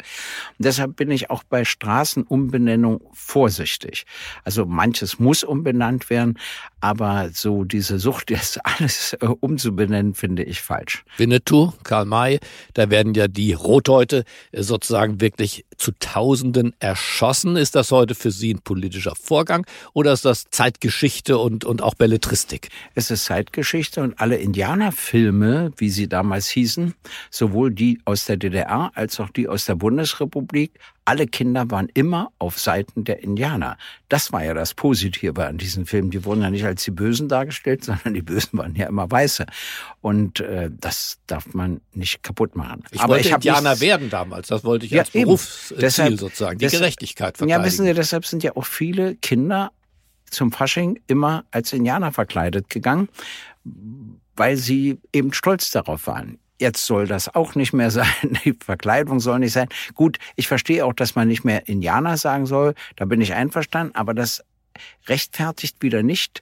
Und 0.58 0.66
deshalb 0.66 0.96
bin 0.96 1.12
ich 1.12 1.30
auch 1.30 1.44
bei 1.44 1.66
Straßenumbenennung 1.66 3.02
vorsichtig. 3.12 4.06
Also 4.46 4.66
manches 4.66 5.20
muss 5.20 5.44
umbenannt 5.44 6.10
werden, 6.10 6.40
aber 6.80 7.30
so 7.34 7.66
diese 7.66 8.00
Sucht, 8.00 8.30
jetzt 8.32 8.66
alles 8.66 9.14
äh, 9.20 9.26
umzubenennen, 9.26 10.14
finde 10.14 10.44
ich 10.44 10.62
falsch. 10.62 11.04
Winnetou, 11.18 11.74
Karl 11.84 12.06
May, 12.06 12.40
da 12.76 12.90
werden 12.90 13.14
ja 13.14 13.28
die 13.28 13.52
Rothäute 13.52 14.24
äh, 14.54 14.64
sozusagen 14.64 15.20
wirklich 15.20 15.66
zu 15.78 15.92
Tausenden 16.00 16.74
erschossen. 16.80 17.58
Ist 17.58 17.76
das 17.76 17.92
heute 17.92 18.16
für 18.16 18.32
Sie 18.32 18.54
ein 18.54 18.62
politischer 18.62 19.16
Vorgang 19.22 19.66
oder 19.92 20.14
ist 20.14 20.24
das 20.24 20.46
Zeitgeschichte 20.50 21.38
und, 21.38 21.66
und 21.66 21.82
auch 21.82 21.96
Belletristik? 21.96 22.70
Es 22.96 23.12
ist 23.12 23.26
Zeitgeschichte 23.26 24.02
und 24.02 24.20
alle 24.22 24.38
Indianerfilme, 24.38 25.74
wie 25.76 25.90
sie 25.90 26.08
damals 26.08 26.48
hießen, 26.48 26.94
sowohl 27.34 27.72
die 27.72 28.00
aus 28.06 28.26
der 28.26 28.38
DDR 28.38 28.92
als 28.94 29.20
auch 29.20 29.30
die 29.30 29.48
aus 29.48 29.66
der 29.66 29.74
Bundesrepublik, 29.74 30.80
alle 31.04 31.26
Kinder 31.26 31.70
waren 31.72 31.90
immer 31.96 32.32
auf 32.38 32.60
Seiten 32.60 33.06
der 33.06 33.24
Indianer. 33.24 33.78
Das 34.08 34.32
war 34.32 34.44
ja 34.44 34.54
das 34.54 34.76
Positive 34.76 35.44
an 35.44 35.58
diesen 35.58 35.88
Filmen. 35.88 36.12
Die 36.12 36.24
wurden 36.26 36.44
ja 36.44 36.52
nicht 36.52 36.64
als 36.64 36.84
die 36.84 36.92
Bösen 36.92 37.28
dargestellt, 37.28 37.84
sondern 37.86 38.14
die 38.14 38.22
Bösen 38.22 38.60
waren 38.60 38.76
ja 38.76 38.88
immer 38.88 39.10
Weiße. 39.10 39.48
Und 40.02 40.42
äh, 40.42 40.70
das 40.72 41.18
darf 41.26 41.56
man 41.56 41.82
nicht 41.94 42.22
kaputt 42.22 42.56
machen. 42.56 42.84
Ich 42.92 43.02
Aber 43.02 43.14
wollte 43.14 43.28
ich 43.28 43.34
Indianer 43.34 43.80
werden 43.80 44.12
damals. 44.12 44.50
Das 44.50 44.64
wollte 44.64 44.86
ich 44.86 44.92
ja, 44.92 45.02
als 45.02 45.10
Berufsziel 45.10 45.78
deshalb, 45.78 46.20
sozusagen. 46.20 46.60
Die 46.60 46.66
deshalb, 46.66 46.82
Gerechtigkeit 46.82 47.38
verteidigen. 47.38 47.60
Ja, 47.60 47.66
wissen 47.66 47.86
Sie, 47.86 47.94
deshalb 47.96 48.28
sind 48.28 48.44
ja 48.44 48.56
auch 48.56 48.66
viele 48.66 49.16
Kinder 49.16 49.72
zum 50.30 50.52
Fasching 50.52 51.00
immer 51.08 51.46
als 51.50 51.74
Indianer 51.74 52.12
verkleidet 52.12 52.70
gegangen, 52.70 53.10
weil 54.36 54.56
sie 54.56 55.00
eben 55.12 55.34
stolz 55.34 55.72
darauf 55.72 56.06
waren. 56.08 56.38
Jetzt 56.64 56.86
soll 56.86 57.08
das 57.08 57.36
auch 57.36 57.56
nicht 57.56 57.74
mehr 57.74 57.92
sein. 57.92 58.08
Die 58.46 58.54
Verkleidung 58.54 59.20
soll 59.20 59.40
nicht 59.40 59.52
sein. 59.52 59.68
Gut, 59.96 60.18
ich 60.38 60.48
verstehe 60.48 60.86
auch, 60.86 60.94
dass 60.94 61.14
man 61.14 61.28
nicht 61.28 61.44
mehr 61.44 61.68
Indianer 61.68 62.16
sagen 62.16 62.46
soll. 62.46 62.74
Da 62.96 63.04
bin 63.04 63.20
ich 63.20 63.34
einverstanden. 63.34 63.94
Aber 63.96 64.14
das 64.14 64.46
rechtfertigt 65.10 65.82
wieder 65.82 66.04
nicht 66.04 66.42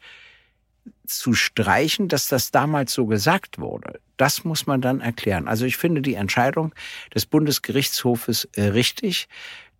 zu 1.08 1.34
streichen, 1.34 2.08
dass 2.08 2.28
das 2.28 2.51
damals 2.51 2.94
so 2.94 3.08
gesagt 3.08 3.58
wurde. 3.58 4.00
Das 4.18 4.44
muss 4.44 4.68
man 4.68 4.80
dann 4.80 5.01
erklären. 5.01 5.48
Also 5.48 5.66
ich 5.66 5.75
finde 5.75 6.04
die 6.04 6.13
Entscheidung 6.13 6.72
des 7.16 7.25
Bundesgerichtshofes 7.25 8.48
äh, 8.56 8.66
richtig 8.66 9.28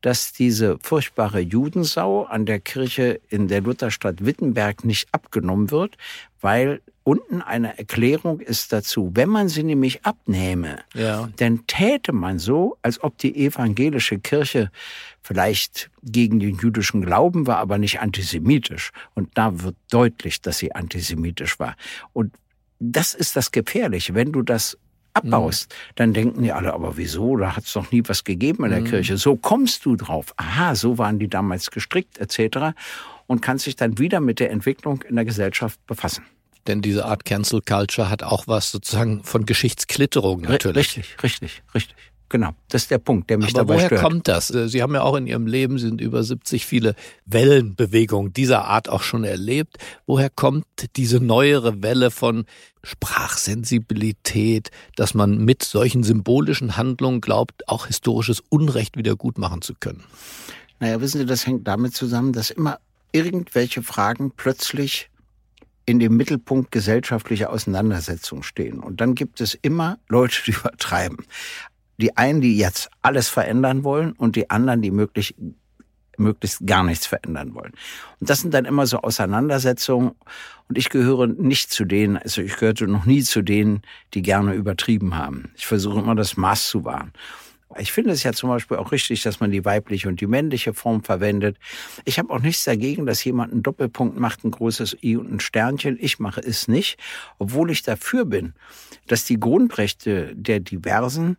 dass 0.04 0.34
diese 0.34 0.80
furchtbare 0.80 1.42
Judensau 1.42 2.24
an 2.24 2.48
der 2.48 2.60
Kirche 2.60 3.22
in 3.30 3.48
der 3.48 3.62
Lutherstadt 3.62 4.26
Wittenberg 4.26 4.84
nicht 4.84 5.08
abgenommen 5.12 5.70
wird, 5.70 5.96
weil 6.42 6.82
unten 7.04 7.42
eine 7.42 7.78
Erklärung 7.78 8.40
ist 8.40 8.72
dazu. 8.72 9.12
Wenn 9.14 9.30
man 9.30 9.50
sie 9.50 9.64
nämlich 9.64 10.06
abnehme, 10.06 10.80
ja. 10.94 11.30
dann 11.38 11.66
täte 11.68 12.14
man 12.14 12.40
so, 12.40 12.78
als 12.82 13.02
ob 13.04 13.18
die 13.18 13.36
evangelische 13.36 14.20
Kirche 14.20 14.70
vielleicht 15.22 15.90
gegen 16.04 16.40
den 16.40 16.58
jüdischen 16.58 17.02
Glauben 17.02 17.48
war, 17.48 17.58
aber 17.58 17.78
nicht 17.78 18.00
antisemitisch. 18.02 18.92
Und 19.16 19.30
da 19.36 19.62
wird 19.62 19.76
deutlich, 19.90 20.42
dass 20.42 20.60
sie 20.60 20.74
antisemitisch 20.74 21.60
war. 21.60 21.76
Und 22.14 22.34
das 22.80 23.14
ist 23.14 23.36
das 23.36 23.52
Gefährliche. 23.52 24.16
Wenn 24.16 24.32
du 24.32 24.42
das 24.42 24.78
abbaust, 25.14 25.70
mhm. 25.72 25.94
dann 25.96 26.14
denken 26.14 26.44
die 26.44 26.52
alle, 26.52 26.74
aber 26.74 26.98
wieso? 26.98 27.36
Da 27.38 27.56
hat 27.56 27.66
es 27.66 27.74
doch 27.74 27.92
nie 27.92 28.04
was 28.06 28.24
gegeben 28.24 28.64
in 28.66 28.72
der 28.72 28.82
mhm. 28.82 28.86
Kirche. 28.86 29.18
So 29.18 29.36
kommst 29.36 29.86
du 29.86 29.96
drauf. 29.96 30.34
Aha, 30.38 30.76
so 30.76 30.98
waren 30.98 31.20
die 31.20 31.28
damals 31.28 31.72
gestrickt, 31.72 32.20
etc. 32.20 32.76
Und 33.28 33.42
kannst 33.42 33.66
dich 33.66 33.76
dann 33.76 33.98
wieder 33.98 34.20
mit 34.20 34.40
der 34.40 34.52
Entwicklung 34.52 35.04
in 35.04 35.16
der 35.16 35.26
Gesellschaft 35.26 35.80
befassen. 35.86 36.26
Denn 36.68 36.82
diese 36.82 37.06
Art 37.06 37.26
Cancel 37.26 37.62
Culture 37.62 38.10
hat 38.10 38.24
auch 38.24 38.48
was 38.48 38.72
sozusagen 38.72 39.24
von 39.24 39.46
Geschichtsklitterung 39.46 40.42
natürlich. 40.42 40.98
Richtig, 40.98 41.24
richtig, 41.24 41.64
richtig. 41.74 41.96
Genau, 42.32 42.52
das 42.70 42.84
ist 42.84 42.92
der 42.92 42.98
Punkt, 42.98 43.30
der 43.30 43.40
mich 43.40 43.50
Aber 43.50 43.66
dabei 43.66 43.76
woher 43.76 43.88
stört. 43.88 44.02
kommt 44.04 44.28
das? 44.30 44.48
Sie 44.48 44.82
haben 44.82 44.94
ja 44.94 45.02
auch 45.02 45.18
in 45.18 45.28
Ihrem 45.28 45.48
Leben, 45.48 45.78
sind 45.80 46.00
über 46.00 46.24
70 46.24 46.66
viele 46.66 46.96
Wellenbewegungen 47.26 48.32
dieser 48.32 48.64
Art 48.64 48.88
auch 48.88 49.04
schon 49.04 49.26
erlebt. 49.26 49.80
Woher 50.06 50.30
kommt 50.30 50.66
diese 50.96 51.20
neuere 51.20 51.84
Welle 51.84 52.10
von 52.10 52.46
Sprachsensibilität, 52.84 54.72
dass 54.96 55.14
man 55.14 55.40
mit 55.40 55.62
solchen 55.62 56.04
symbolischen 56.04 56.78
Handlungen 56.78 57.20
glaubt, 57.20 57.68
auch 57.68 57.88
historisches 57.88 58.42
Unrecht 58.48 58.96
wieder 58.96 59.18
gut 59.18 59.38
machen 59.38 59.62
zu 59.62 59.74
können? 59.78 60.06
Naja, 60.80 61.02
wissen 61.02 61.20
Sie, 61.20 61.26
das 61.26 61.46
hängt 61.46 61.68
damit 61.68 61.94
zusammen, 61.94 62.32
dass 62.32 62.50
immer 62.50 62.80
irgendwelche 63.12 63.84
Fragen 63.84 64.32
plötzlich 64.32 65.11
in 65.86 66.00
dem 66.00 66.16
Mittelpunkt 66.18 66.72
gesellschaftlicher 66.72 67.50
Auseinandersetzungen 67.50 68.44
stehen. 68.44 68.80
Und 68.80 69.02
dann 69.02 69.16
gibt 69.16 69.42
es 69.42 69.54
immer 69.54 69.98
Leute, 70.08 70.38
die 70.46 70.52
übertreiben. 70.60 71.18
Die 71.98 72.18
einen, 72.18 72.42
die 72.42 72.58
jetzt 72.58 72.90
alles 73.02 73.30
verändern 73.30 73.84
wollen 73.84 74.14
und 74.14 74.36
die 74.36 74.50
anderen, 74.50 74.82
die 74.82 74.92
möglich, 74.92 75.36
möglichst 76.18 76.66
gar 76.66 76.84
nichts 76.84 77.06
verändern 77.06 77.54
wollen. 77.54 77.74
Und 78.20 78.30
das 78.30 78.42
sind 78.42 78.54
dann 78.54 78.66
immer 78.66 78.88
so 78.88 79.00
Auseinandersetzungen. 79.00 80.12
Und 80.68 80.78
ich 80.78 80.90
gehöre 80.90 81.28
nicht 81.28 81.72
zu 81.72 81.86
denen, 81.86 82.18
also 82.18 82.42
ich 82.42 82.56
gehörte 82.58 82.88
noch 82.88 83.06
nie 83.06 83.24
zu 83.24 83.42
denen, 83.42 83.82
die 84.14 84.22
gerne 84.22 84.54
übertrieben 84.54 85.16
haben. 85.16 85.52
Ich 85.56 85.68
versuche 85.68 86.00
immer 86.00 86.16
das 86.16 86.38
Maß 86.38 86.70
zu 86.70 86.86
wahren. 86.86 87.12
Ich 87.78 87.92
finde 87.92 88.12
es 88.12 88.24
ja 88.24 88.34
zum 88.34 88.50
Beispiel 88.50 88.78
auch 88.78 88.92
richtig, 88.92 89.24
dass 89.24 89.40
man 89.40 89.52
die 89.52 89.64
weibliche 89.66 90.10
und 90.10 90.22
die 90.22 90.28
männliche 90.28 90.74
Form 90.74 91.04
verwendet. 91.04 91.58
Ich 92.06 92.20
habe 92.20 92.32
auch 92.34 92.40
nichts 92.40 92.64
dagegen, 92.64 93.06
dass 93.06 93.24
jemand 93.24 93.52
einen 93.52 93.64
Doppelpunkt 93.64 94.18
macht, 94.18 94.44
ein 94.44 94.52
großes 94.52 94.98
I 95.04 95.18
und 95.18 95.32
ein 95.32 95.40
Sternchen. 95.40 95.98
Ich 96.00 96.20
mache 96.20 96.42
es 96.42 96.68
nicht, 96.68 96.98
obwohl 97.40 97.72
ich 97.72 97.84
dafür 97.84 98.26
bin, 98.26 98.54
dass 99.08 99.26
die 99.26 99.40
Grundrechte 99.40 100.36
der 100.36 100.60
Diversen 100.60 101.38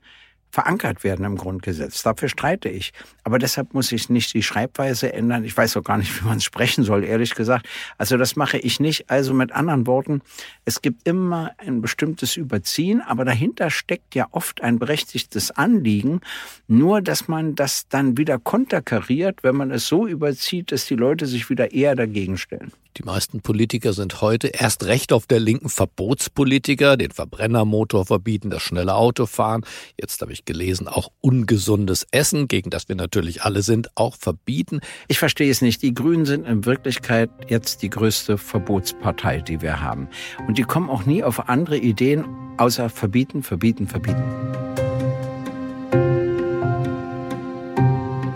verankert 0.53 1.03
werden 1.03 1.25
im 1.25 1.37
Grundgesetz. 1.37 2.03
Dafür 2.03 2.29
streite 2.29 2.69
ich. 2.69 2.93
Aber 3.25 3.39
deshalb 3.39 3.73
muss 3.73 3.91
ich 3.91 4.11
nicht 4.11 4.35
die 4.35 4.43
Schreibweise 4.43 5.11
ändern. 5.13 5.45
Ich 5.45 5.57
weiß 5.57 5.79
auch 5.79 5.83
gar 5.83 5.97
nicht, 5.97 6.21
wie 6.21 6.27
man 6.27 6.37
es 6.37 6.45
sprechen 6.45 6.85
soll, 6.85 7.05
ehrlich 7.05 7.35
gesagt. 7.35 7.67
Also 7.97 8.19
das 8.19 8.37
mache 8.37 8.59
ich 8.59 8.79
nicht. 8.79 9.11
Also 9.11 9.33
mit 9.33 9.51
anderen 9.53 9.87
Worten, 9.87 10.21
es 10.67 10.83
gibt 10.83 11.09
immer 11.09 11.53
ein 11.57 11.81
bestimmtes 11.81 12.37
Überziehen, 12.37 13.01
aber 13.01 13.25
dahinter 13.25 13.71
steckt 13.71 14.15
ja 14.15 14.27
oft 14.31 14.63
ein 14.63 14.79
berechtigtes 14.79 15.51
Anliegen. 15.51 16.21
Nur, 16.69 17.01
dass 17.01 17.29
man 17.29 17.55
das 17.55 17.89
dann 17.89 18.19
wieder 18.19 18.39
konterkariert, 18.39 19.43
wenn 19.43 19.57
man 19.57 19.71
es 19.71 19.89
so 19.89 20.07
überzieht, 20.07 20.71
dass 20.71 20.85
die 20.85 20.97
Leute 20.97 21.27
sich 21.27 21.49
wieder 21.49 21.73
eher 21.73 21.97
dagegen 21.97 22.37
stellen. 22.37 22.73
Die 22.99 23.05
meisten 23.05 23.41
Politiker 23.41 23.95
sind 23.95 24.21
heute 24.21 24.49
erst 24.49 24.85
recht 24.85 25.15
auf 25.15 25.27
der 25.27 25.41
linken 25.41 25.71
Verbotspolitiker, 25.71 26.99
den 26.99 27.11
Verbrennermotor 27.11 28.05
verbieten, 28.05 28.51
das 28.51 28.63
schnelle 28.63 28.95
Auto 28.97 29.25
fahren. 29.25 29.65
Jetzt 29.99 30.21
habe 30.21 30.35
ich 30.35 30.45
gelesen, 30.45 30.89
auch 30.89 31.09
ungesundes 31.23 32.07
Essen, 32.11 32.49
gegen 32.49 32.69
das 32.69 32.91
wir 32.91 32.97
natürlich 32.97 33.43
alle 33.45 33.63
sind, 33.63 33.89
auch 33.95 34.17
verbieten. 34.17 34.81
Ich 35.09 35.19
verstehe 35.19 35.51
es 35.51 35.63
nicht. 35.63 35.81
Die 35.81 35.95
Grünen 35.95 36.27
sind 36.27 36.47
in 36.47 36.67
Wirklichkeit 36.67 37.31
jetzt 37.49 37.81
die 37.81 37.89
größte 37.89 38.37
Verbotspartei, 38.37 39.41
die 39.41 39.63
wir 39.63 39.81
haben. 39.81 40.09
Und 40.47 40.59
die 40.59 40.65
kommen 40.65 40.91
auch 40.91 41.07
nie 41.07 41.25
auf 41.25 41.49
andere 41.49 41.79
Ideen, 41.79 42.27
außer 42.59 42.91
verbieten, 42.91 43.43
verbieten, 43.43 43.89
verbieten. 43.89 44.23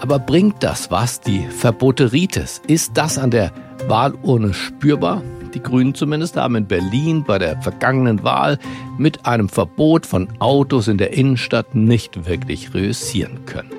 Aber 0.01 0.19
bringt 0.19 0.63
das 0.63 0.91
was, 0.91 1.21
die 1.21 1.47
Verboteritis? 1.49 2.63
Ist 2.69 2.93
das 2.95 3.19
an 3.19 3.33
der 3.33 3.53
Wahlurne 3.89 4.53
spürbar. 4.53 5.23
Die 5.55 5.63
Grünen 5.63 5.95
zumindest 5.95 6.37
haben 6.37 6.57
in 6.57 6.67
Berlin 6.67 7.25
bei 7.25 7.39
der 7.39 7.61
vergangenen 7.63 8.23
Wahl 8.25 8.59
mit 8.99 9.27
einem 9.27 9.49
Verbot 9.49 10.07
von 10.07 10.29
Autos 10.41 10.89
in 10.89 10.99
der 10.99 11.13
Innenstadt 11.13 11.75
nicht 11.75 12.27
wirklich 12.27 12.75
reüssieren 12.75 13.47
können. 13.47 13.71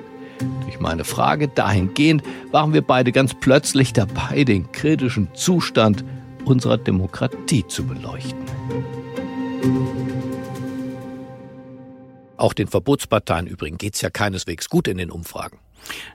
Durch 0.64 0.80
meine 0.80 1.04
Frage 1.04 1.48
dahingehend 1.48 2.22
waren 2.50 2.72
wir 2.72 2.82
beide 2.82 3.12
ganz 3.12 3.34
plötzlich 3.34 3.92
dabei, 3.92 4.44
den 4.44 4.72
kritischen 4.72 5.28
Zustand 5.34 6.04
unserer 6.44 6.78
Demokratie 6.78 7.66
zu 7.66 7.84
beleuchten. 7.84 8.38
Auch 12.38 12.54
den 12.54 12.68
Verbotsparteien 12.68 13.46
übrigens 13.46 13.78
geht 13.78 13.94
es 13.94 14.00
ja 14.00 14.10
keineswegs 14.10 14.68
gut 14.68 14.88
in 14.88 14.96
den 14.96 15.10
Umfragen. 15.10 15.58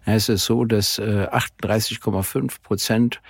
Es 0.05 0.29
ist 0.29 0.45
so, 0.45 0.65
dass 0.65 0.99
38,5 0.99 2.43
äh, 2.43 2.47
Prozent 2.63 3.21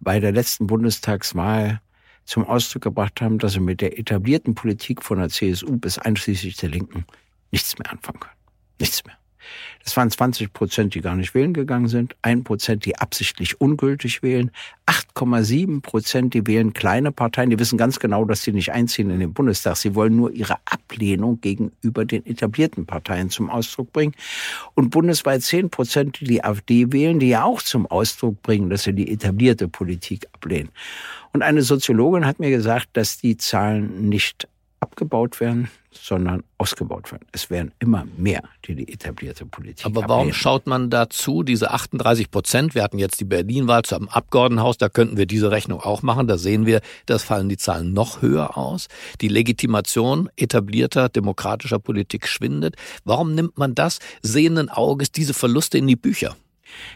bei 0.00 0.18
der 0.18 0.32
letzten 0.32 0.66
Bundestagswahl 0.66 1.80
zum 2.24 2.44
Ausdruck 2.46 2.82
gebracht 2.82 3.20
haben, 3.20 3.38
dass 3.38 3.52
sie 3.52 3.60
mit 3.60 3.80
der 3.80 3.98
etablierten 3.98 4.54
Politik 4.54 5.02
von 5.02 5.18
der 5.18 5.28
CSU 5.28 5.76
bis 5.76 5.98
einschließlich 5.98 6.56
der 6.56 6.70
Linken 6.70 7.04
nichts 7.50 7.78
mehr 7.78 7.90
anfangen 7.90 8.20
können. 8.20 8.36
Nichts 8.78 9.04
mehr. 9.04 9.19
Das 9.84 9.96
waren 9.96 10.10
20 10.10 10.52
Prozent, 10.52 10.94
die 10.94 11.00
gar 11.00 11.16
nicht 11.16 11.34
wählen 11.34 11.54
gegangen 11.54 11.88
sind, 11.88 12.16
ein 12.22 12.44
Prozent, 12.44 12.84
die 12.84 12.96
absichtlich 12.96 13.60
ungültig 13.60 14.22
wählen, 14.22 14.50
8,7 14.86 15.82
Prozent, 15.82 16.34
die 16.34 16.46
wählen 16.46 16.72
kleine 16.72 17.12
Parteien, 17.12 17.50
die 17.50 17.58
wissen 17.58 17.78
ganz 17.78 17.98
genau, 18.00 18.24
dass 18.24 18.42
sie 18.42 18.52
nicht 18.52 18.72
einziehen 18.72 19.10
in 19.10 19.20
den 19.20 19.32
Bundestag. 19.32 19.76
Sie 19.76 19.94
wollen 19.94 20.16
nur 20.16 20.32
ihre 20.32 20.56
Ablehnung 20.64 21.40
gegenüber 21.40 22.04
den 22.04 22.26
etablierten 22.26 22.86
Parteien 22.86 23.30
zum 23.30 23.50
Ausdruck 23.50 23.92
bringen. 23.92 24.14
Und 24.74 24.90
bundesweit 24.90 25.42
10 25.42 25.70
Prozent, 25.70 26.20
die 26.20 26.24
die 26.24 26.44
AfD 26.44 26.92
wählen, 26.92 27.20
die 27.20 27.28
ja 27.28 27.44
auch 27.44 27.62
zum 27.62 27.86
Ausdruck 27.86 28.42
bringen, 28.42 28.70
dass 28.70 28.82
sie 28.82 28.92
die 28.92 29.10
etablierte 29.10 29.68
Politik 29.68 30.26
ablehnen. 30.32 30.70
Und 31.32 31.42
eine 31.42 31.62
Soziologin 31.62 32.26
hat 32.26 32.40
mir 32.40 32.50
gesagt, 32.50 32.88
dass 32.94 33.18
die 33.18 33.36
Zahlen 33.36 34.08
nicht 34.08 34.48
abgebaut 34.80 35.40
werden, 35.40 35.70
sondern 35.92 36.44
ausgebaut 36.58 37.10
werden. 37.10 37.26
Es 37.32 37.50
werden 37.50 37.72
immer 37.80 38.06
mehr, 38.16 38.42
die 38.64 38.76
die 38.76 38.92
etablierte 38.92 39.44
Politik 39.44 39.84
Aber 39.84 40.02
warum 40.02 40.28
ablehnen. 40.28 40.34
schaut 40.34 40.66
man 40.66 40.88
dazu, 40.88 41.42
diese 41.42 41.72
38 41.72 42.30
Prozent, 42.30 42.74
wir 42.74 42.82
hatten 42.82 42.98
jetzt 42.98 43.18
die 43.20 43.24
Berlin-Wahl 43.24 43.82
zum 43.82 44.08
Abgeordnetenhaus, 44.08 44.78
da 44.78 44.88
könnten 44.88 45.16
wir 45.16 45.26
diese 45.26 45.50
Rechnung 45.50 45.80
auch 45.80 46.02
machen, 46.02 46.28
da 46.28 46.38
sehen 46.38 46.64
wir, 46.64 46.80
das 47.06 47.24
fallen 47.24 47.48
die 47.48 47.56
Zahlen 47.56 47.92
noch 47.92 48.22
höher 48.22 48.56
aus. 48.56 48.88
Die 49.20 49.28
Legitimation 49.28 50.28
etablierter 50.36 51.08
demokratischer 51.08 51.80
Politik 51.80 52.28
schwindet. 52.28 52.76
Warum 53.04 53.34
nimmt 53.34 53.58
man 53.58 53.74
das 53.74 53.98
sehenden 54.22 54.68
Auges, 54.68 55.10
diese 55.10 55.34
Verluste 55.34 55.78
in 55.78 55.88
die 55.88 55.96
Bücher? 55.96 56.36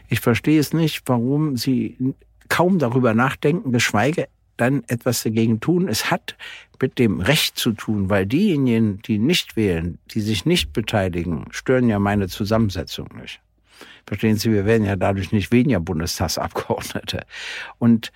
Ich 0.08 0.20
verstehe 0.20 0.60
es 0.60 0.72
nicht, 0.72 1.02
warum 1.06 1.56
Sie 1.56 2.14
kaum 2.48 2.78
darüber 2.78 3.14
nachdenken, 3.14 3.72
geschweige 3.72 4.28
dann 4.56 4.84
etwas 4.88 5.22
dagegen 5.22 5.60
tun. 5.60 5.88
Es 5.88 6.10
hat 6.10 6.36
mit 6.80 6.98
dem 6.98 7.20
Recht 7.20 7.58
zu 7.58 7.72
tun, 7.72 8.10
weil 8.10 8.26
diejenigen, 8.26 9.00
die 9.02 9.18
nicht 9.18 9.56
wählen, 9.56 9.98
die 10.10 10.20
sich 10.20 10.44
nicht 10.44 10.72
beteiligen, 10.72 11.46
stören 11.50 11.88
ja 11.88 11.98
meine 11.98 12.28
Zusammensetzung 12.28 13.08
nicht. 13.20 13.40
Verstehen 14.06 14.36
Sie, 14.36 14.52
wir 14.52 14.66
werden 14.66 14.84
ja 14.84 14.96
dadurch 14.96 15.32
nicht 15.32 15.50
weniger 15.50 15.80
Bundestagsabgeordnete. 15.80 17.24
Und 17.78 18.12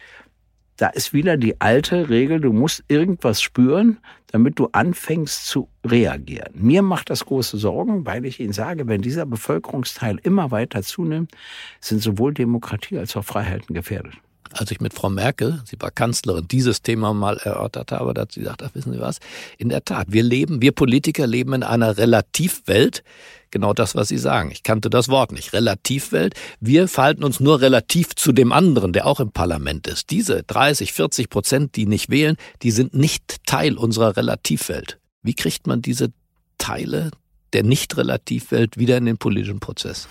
da 0.77 0.89
ist 0.89 1.13
wieder 1.13 1.37
die 1.37 1.61
alte 1.61 2.09
Regel, 2.09 2.41
du 2.41 2.53
musst 2.53 2.85
irgendwas 2.89 3.43
spüren, 3.43 3.99
damit 4.29 4.59
du 4.59 4.69
anfängst 4.73 5.47
zu 5.47 5.69
reagieren. 5.85 6.53
Mir 6.55 6.83
macht 6.83 7.11
das 7.11 7.25
große 7.25 7.57
Sorgen, 7.57 8.07
weil 8.07 8.27
ich 8.27 8.39
Ihnen 8.39 8.53
sage, 8.53 8.87
wenn 8.87 9.01
dieser 9.01 9.27
Bevölkerungsteil 9.27 10.21
immer 10.23 10.51
weiter 10.51 10.83
zunimmt, 10.83 11.33
sind 11.81 12.01
sowohl 12.01 12.35
Demokratie 12.35 12.99
als 12.99 13.17
auch 13.17 13.25
Freiheiten 13.25 13.75
gefährdet 13.75 14.15
als 14.53 14.71
ich 14.71 14.81
mit 14.81 14.95
Frau 14.95 15.11
Merkel, 15.11 15.61
sie 15.65 15.77
war 15.81 15.91
Kanzlerin, 15.91 16.47
dieses 16.49 16.83
Thema 16.83 17.15
mal 17.15 17.37
erörtert 17.39 17.93
habe, 17.93 18.15
da 18.15 18.23
hat 18.23 18.33
sie 18.33 18.41
gesagt, 18.41 18.63
ach, 18.63 18.75
wissen 18.75 18.93
Sie 18.93 19.01
was? 19.01 19.19
In 19.59 19.69
der 19.69 19.85
Tat, 19.85 20.07
wir 20.11 20.23
leben, 20.23 20.63
wir 20.63 20.73
Politiker 20.73 21.27
leben 21.27 21.53
in 21.55 21.63
einer 21.63 21.99
Relativwelt. 21.99 23.03
Genau 23.51 23.73
das, 23.73 23.95
was 23.95 24.09
Sie 24.09 24.19
sagen. 24.19 24.51
Ich 24.51 24.63
kannte 24.63 24.91
das 24.91 25.09
Wort 25.09 25.33
nicht. 25.33 25.53
Relativwelt. 25.55 26.35
Wir 26.61 26.87
verhalten 26.87 27.25
uns 27.25 27.41
nur 27.41 27.61
relativ 27.61 28.15
zu 28.15 28.33
dem 28.33 28.53
anderen, 28.53 28.93
der 28.93 29.07
auch 29.07 29.21
im 29.21 29.33
Parlament 29.33 29.87
ist. 29.87 30.11
Diese 30.11 30.43
30, 30.43 30.93
40 30.93 31.31
Prozent, 31.31 31.77
die 31.77 31.87
nicht 31.87 32.11
wählen, 32.11 32.37
die 32.63 32.71
sind 32.71 32.95
nicht 32.95 33.47
Teil 33.47 33.79
unserer 33.79 34.17
Relativwelt. 34.17 34.99
Wie 35.23 35.35
kriegt 35.35 35.67
man 35.67 35.81
diese 35.81 36.13
Teile 36.59 37.11
der 37.55 37.63
Nicht-Relativwelt 37.63 38.77
wieder 38.77 38.99
in 38.99 39.07
den 39.07 39.19
politischen 39.19 39.61
Prozess? 39.61 40.09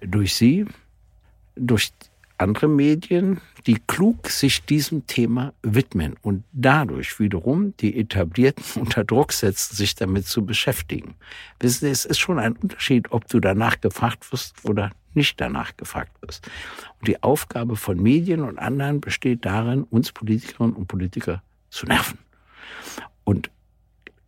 Durch 0.00 0.34
Sie, 0.34 0.66
durch 1.54 1.90
andere 2.38 2.68
Medien, 2.68 3.40
die 3.66 3.78
klug 3.86 4.28
sich 4.28 4.64
diesem 4.64 5.06
Thema 5.06 5.52
widmen 5.62 6.16
und 6.22 6.44
dadurch 6.52 7.18
wiederum 7.18 7.76
die 7.78 7.98
Etablierten 7.98 8.64
unter 8.82 9.04
Druck 9.04 9.32
setzen, 9.32 9.74
sich 9.74 9.94
damit 9.94 10.26
zu 10.26 10.44
beschäftigen. 10.44 11.14
Wissen 11.60 11.86
Sie, 11.86 11.90
es 11.90 12.04
ist 12.04 12.18
schon 12.18 12.38
ein 12.38 12.52
Unterschied, 12.52 13.10
ob 13.12 13.28
du 13.28 13.40
danach 13.40 13.80
gefragt 13.80 14.30
wirst 14.32 14.64
oder 14.64 14.90
nicht 15.14 15.40
danach 15.40 15.76
gefragt 15.76 16.12
wirst. 16.20 16.48
Und 17.00 17.08
die 17.08 17.22
Aufgabe 17.22 17.76
von 17.76 18.00
Medien 18.00 18.42
und 18.42 18.58
anderen 18.58 19.00
besteht 19.00 19.44
darin, 19.44 19.82
uns 19.84 20.12
Politikerinnen 20.12 20.74
und 20.74 20.86
Politiker 20.86 21.42
zu 21.70 21.86
nerven. 21.86 22.18
Und 23.24 23.50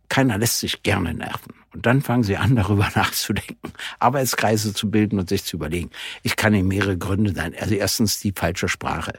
keiner 0.09 0.37
lässt 0.37 0.59
sich 0.59 0.81
gerne 0.83 1.13
nerven. 1.13 1.53
Und 1.73 1.85
dann 1.85 2.01
fangen 2.01 2.23
sie 2.23 2.37
an, 2.37 2.55
darüber 2.55 2.89
nachzudenken, 2.95 3.73
Arbeitskreise 3.99 4.73
zu 4.73 4.89
bilden 4.89 5.19
und 5.19 5.29
sich 5.29 5.43
zu 5.43 5.57
überlegen. 5.57 5.89
Ich 6.23 6.35
kann 6.35 6.53
Ihnen 6.53 6.67
mehrere 6.67 6.97
Gründe 6.97 7.33
nennen. 7.33 7.55
Also 7.59 7.75
erstens 7.75 8.19
die 8.19 8.33
falsche 8.35 8.67
Sprache. 8.67 9.13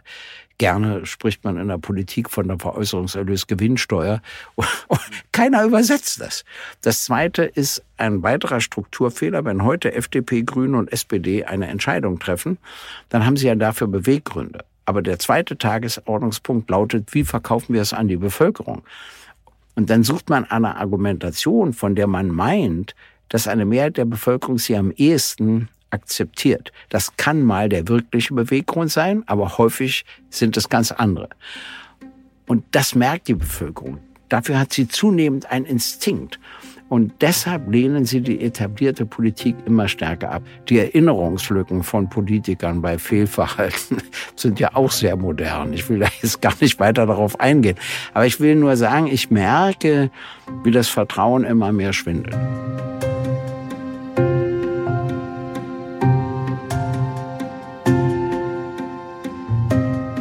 Gerne 0.59 1.07
spricht 1.07 1.43
man 1.43 1.57
in 1.57 1.69
der 1.69 1.79
Politik 1.79 2.29
von 2.29 2.47
der 2.47 2.59
Veräußerungserlös-Gewinnsteuer. 2.59 4.21
Keiner 5.33 5.65
übersetzt 5.65 6.21
das. 6.21 6.45
Das 6.83 7.05
zweite 7.05 7.45
ist 7.45 7.83
ein 7.97 8.23
weiterer 8.23 8.61
Strukturfehler. 8.61 9.47
Wenn 9.47 9.65
heute 9.65 9.95
FDP, 9.95 10.43
Grüne 10.43 10.77
und 10.77 10.93
SPD 10.93 11.47
eine 11.47 11.69
Entscheidung 11.69 12.19
treffen, 12.19 12.59
dann 13.09 13.25
haben 13.25 13.39
sie 13.39 13.47
ja 13.47 13.55
dafür 13.55 13.87
Beweggründe. 13.87 14.63
Aber 14.85 15.01
der 15.01 15.19
zweite 15.19 15.57
Tagesordnungspunkt 15.57 16.69
lautet, 16.69 17.15
wie 17.15 17.25
verkaufen 17.25 17.73
wir 17.73 17.81
es 17.81 17.95
an 17.95 18.09
die 18.09 18.19
Bevölkerung? 18.19 18.83
Und 19.75 19.91
dann 19.91 20.03
sucht 20.03 20.29
man 20.29 20.45
eine 20.45 20.77
Argumentation, 20.77 21.73
von 21.73 21.95
der 21.95 22.07
man 22.07 22.29
meint, 22.29 22.95
dass 23.29 23.49
eine 23.49 23.65
Mehrheit 23.65 23.97
der 23.97 24.05
Bevölkerung 24.05 24.59
sie 24.59 24.77
am 24.77 24.91
ehesten 24.91 25.69
akzeptiert. 25.91 26.73
Das 26.89 27.17
kann 27.17 27.43
mal 27.43 27.69
der 27.69 27.89
wirkliche 27.89 28.35
Beweggrund 28.35 28.91
sein, 28.91 29.25
aber 29.27 29.59
häufig 29.59 30.05
sind 30.29 30.57
es 30.57 30.69
ganz 30.69 30.93
andere. 30.93 31.29
Und 32.47 32.65
das 32.73 32.95
merkt 32.95 33.29
die 33.29 33.35
Bevölkerung. 33.35 33.99
Dafür 34.29 34.59
hat 34.61 34.73
sie 34.73 34.87
zunehmend 34.89 35.51
einen 35.51 35.67
Instinkt. 35.67 36.39
Und 36.91 37.13
deshalb 37.21 37.71
lehnen 37.71 38.05
sie 38.05 38.21
die 38.21 38.41
etablierte 38.41 39.07
Politik 39.07 39.55
immer 39.65 39.87
stärker 39.87 40.33
ab. 40.33 40.43
Die 40.69 40.81
Erinnerungslücken 40.81 41.85
von 41.85 42.11
Politikern 42.11 42.83
bei 42.83 42.99
Fehlverhalten 42.99 43.99
sind 44.35 44.59
ja 44.59 44.75
auch 44.75 44.91
sehr 44.91 45.15
modern. 45.15 45.73
Ich 45.73 45.89
will 45.89 46.01
da 46.01 46.09
jetzt 46.21 46.43
gar 46.43 46.53
nicht 46.61 46.81
weiter 46.81 47.07
darauf 47.07 47.39
eingehen. 47.39 47.77
Aber 48.13 48.27
ich 48.27 48.41
will 48.41 48.57
nur 48.57 48.77
sagen, 48.77 49.07
ich 49.07 49.31
merke, 49.31 50.11
wie 50.65 50.73
das 50.73 50.89
Vertrauen 50.89 51.45
immer 51.45 51.71
mehr 51.71 51.93
schwindet. 51.93 52.35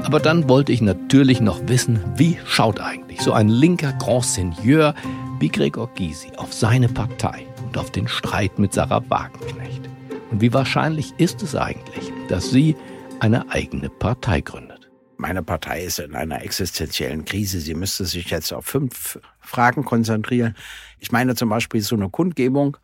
Aber 0.04 0.20
dann 0.20 0.48
wollte 0.48 0.72
ich 0.72 0.82
natürlich 0.82 1.42
noch 1.42 1.62
wissen, 1.68 2.00
wie 2.16 2.38
schaut 2.46 2.80
eigentlich 2.80 3.22
so 3.22 3.34
ein 3.34 3.50
linker 3.50 3.94
Grand 3.94 4.26
Seigneur 4.26 4.94
wie 5.40 5.50
Gregor 5.50 5.90
Gysi 5.96 6.32
auf 6.38 6.54
seine 6.54 6.90
Partei 6.90 7.46
und 7.64 7.78
auf 7.78 7.92
den 7.92 8.08
Streit 8.08 8.60
mit 8.60 8.74
Sarah 8.74 9.04
Wagenknecht. 9.10 9.90
Und 10.32 10.42
wie 10.42 10.54
wahrscheinlich 10.54 11.14
ist 11.18 11.42
es 11.42 11.56
eigentlich, 11.56 12.12
dass 12.28 12.52
sie 12.52 12.76
eine 13.20 13.50
eigene 13.50 13.90
Partei 13.90 14.42
gründet? 14.42 14.90
Meine 15.18 15.44
Partei 15.44 15.84
ist 15.84 16.00
in 16.00 16.16
einer 16.16 16.44
existenziellen 16.44 17.26
Krise. 17.26 17.60
Sie 17.60 17.74
müsste 17.74 18.06
sich 18.06 18.30
jetzt 18.30 18.54
auf 18.54 18.66
fünf 18.66 19.20
Fragen 19.40 19.84
konzentrieren. 19.84 20.56
Ich 21.00 21.12
meine 21.12 21.36
zum 21.36 21.50
Beispiel 21.50 21.82
so 21.82 21.96
eine 21.96 22.10
Kundgebung 22.10 22.78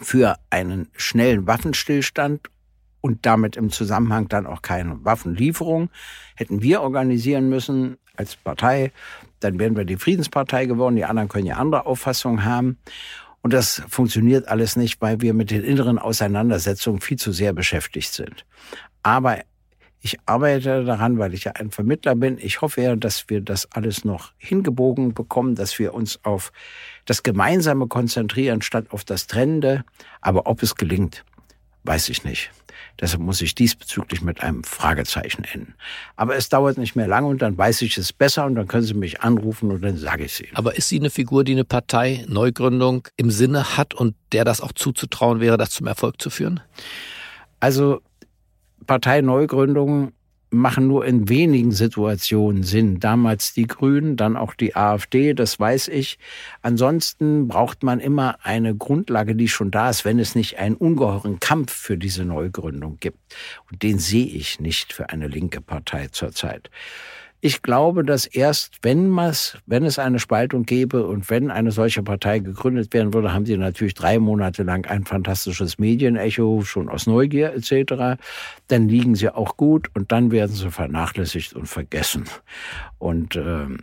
für 0.00 0.36
einen 0.50 0.88
schnellen 0.96 1.46
Waffenstillstand 1.46 2.48
und 3.00 3.26
damit 3.26 3.56
im 3.56 3.70
Zusammenhang 3.70 4.28
dann 4.28 4.46
auch 4.46 4.62
keine 4.62 5.04
Waffenlieferung 5.04 5.90
hätten 6.36 6.62
wir 6.62 6.82
organisieren 6.82 7.48
müssen 7.48 7.98
als 8.16 8.36
Partei 8.36 8.92
dann 9.44 9.58
wären 9.58 9.76
wir 9.76 9.84
die 9.84 9.96
Friedenspartei 9.96 10.66
geworden. 10.66 10.96
Die 10.96 11.04
anderen 11.04 11.28
können 11.28 11.46
ja 11.46 11.56
andere 11.56 11.86
Auffassungen 11.86 12.44
haben. 12.44 12.78
Und 13.42 13.52
das 13.52 13.82
funktioniert 13.88 14.48
alles 14.48 14.76
nicht, 14.76 15.00
weil 15.00 15.20
wir 15.20 15.34
mit 15.34 15.50
den 15.50 15.64
inneren 15.64 15.98
Auseinandersetzungen 15.98 17.00
viel 17.00 17.18
zu 17.18 17.32
sehr 17.32 17.52
beschäftigt 17.52 18.12
sind. 18.12 18.44
Aber 19.02 19.38
ich 20.00 20.18
arbeite 20.26 20.84
daran, 20.84 21.18
weil 21.18 21.32
ich 21.32 21.44
ja 21.44 21.52
ein 21.52 21.70
Vermittler 21.70 22.16
bin. 22.16 22.36
Ich 22.38 22.60
hoffe 22.60 22.82
ja, 22.82 22.96
dass 22.96 23.28
wir 23.28 23.40
das 23.40 23.70
alles 23.70 24.04
noch 24.04 24.32
hingebogen 24.36 25.14
bekommen, 25.14 25.54
dass 25.54 25.78
wir 25.78 25.94
uns 25.94 26.18
auf 26.24 26.52
das 27.04 27.22
Gemeinsame 27.22 27.86
konzentrieren 27.86 28.62
statt 28.62 28.86
auf 28.90 29.04
das 29.04 29.28
Trennende. 29.28 29.84
Aber 30.20 30.46
ob 30.46 30.62
es 30.62 30.74
gelingt, 30.74 31.24
weiß 31.84 32.08
ich 32.08 32.24
nicht. 32.24 32.50
Deshalb 33.00 33.22
muss 33.22 33.40
ich 33.40 33.54
diesbezüglich 33.54 34.22
mit 34.22 34.42
einem 34.42 34.64
Fragezeichen 34.64 35.44
enden. 35.44 35.74
Aber 36.16 36.36
es 36.36 36.48
dauert 36.48 36.78
nicht 36.78 36.96
mehr 36.96 37.06
lange 37.06 37.26
und 37.26 37.42
dann 37.42 37.56
weiß 37.56 37.82
ich 37.82 37.98
es 37.98 38.12
besser 38.12 38.46
und 38.46 38.54
dann 38.54 38.68
können 38.68 38.84
Sie 38.84 38.94
mich 38.94 39.20
anrufen 39.20 39.70
und 39.70 39.82
dann 39.82 39.96
sage 39.96 40.24
ich 40.24 40.32
es 40.32 40.40
Ihnen. 40.40 40.56
Aber 40.56 40.76
ist 40.76 40.88
sie 40.88 40.98
eine 40.98 41.10
Figur, 41.10 41.44
die 41.44 41.52
eine 41.52 41.64
Partei 41.64 42.24
Neugründung 42.28 43.08
im 43.16 43.30
Sinne 43.30 43.76
hat 43.76 43.94
und 43.94 44.14
der 44.32 44.44
das 44.44 44.60
auch 44.60 44.72
zuzutrauen 44.72 45.40
wäre, 45.40 45.56
das 45.56 45.70
zum 45.70 45.86
Erfolg 45.86 46.20
zu 46.20 46.30
führen? 46.30 46.60
Also 47.60 48.00
Parteineugründungen 48.86 50.12
machen 50.52 50.86
nur 50.86 51.04
in 51.04 51.28
wenigen 51.28 51.72
Situationen 51.72 52.62
Sinn. 52.62 53.00
Damals 53.00 53.54
die 53.54 53.66
Grünen, 53.66 54.16
dann 54.16 54.36
auch 54.36 54.54
die 54.54 54.76
AfD, 54.76 55.34
das 55.34 55.58
weiß 55.58 55.88
ich. 55.88 56.18
Ansonsten 56.60 57.48
braucht 57.48 57.82
man 57.82 58.00
immer 58.00 58.38
eine 58.42 58.74
Grundlage, 58.74 59.34
die 59.34 59.48
schon 59.48 59.70
da 59.70 59.90
ist, 59.90 60.04
wenn 60.04 60.18
es 60.18 60.34
nicht 60.34 60.58
einen 60.58 60.76
ungeheuren 60.76 61.40
Kampf 61.40 61.72
für 61.72 61.96
diese 61.96 62.24
Neugründung 62.24 62.98
gibt. 63.00 63.34
Und 63.70 63.82
den 63.82 63.98
sehe 63.98 64.26
ich 64.26 64.60
nicht 64.60 64.92
für 64.92 65.10
eine 65.10 65.26
linke 65.26 65.60
Partei 65.60 66.08
zurzeit. 66.08 66.70
Ich 67.44 67.60
glaube, 67.60 68.04
dass 68.04 68.24
erst, 68.24 68.78
wenn, 68.82 69.16
wenn 69.16 69.84
es 69.84 69.98
eine 69.98 70.20
Spaltung 70.20 70.62
gäbe 70.62 71.04
und 71.04 71.28
wenn 71.28 71.50
eine 71.50 71.72
solche 71.72 72.00
Partei 72.04 72.38
gegründet 72.38 72.94
werden 72.94 73.12
würde, 73.12 73.34
haben 73.34 73.46
sie 73.46 73.56
natürlich 73.56 73.94
drei 73.94 74.20
Monate 74.20 74.62
lang 74.62 74.86
ein 74.86 75.04
fantastisches 75.04 75.76
Medienecho, 75.76 76.62
schon 76.62 76.88
aus 76.88 77.08
Neugier 77.08 77.52
etc. 77.52 78.22
Dann 78.68 78.88
liegen 78.88 79.16
sie 79.16 79.28
auch 79.28 79.56
gut 79.56 79.90
und 79.94 80.12
dann 80.12 80.30
werden 80.30 80.54
sie 80.54 80.70
vernachlässigt 80.70 81.54
und 81.54 81.66
vergessen. 81.66 82.26
Und 83.00 83.34
ähm, 83.34 83.78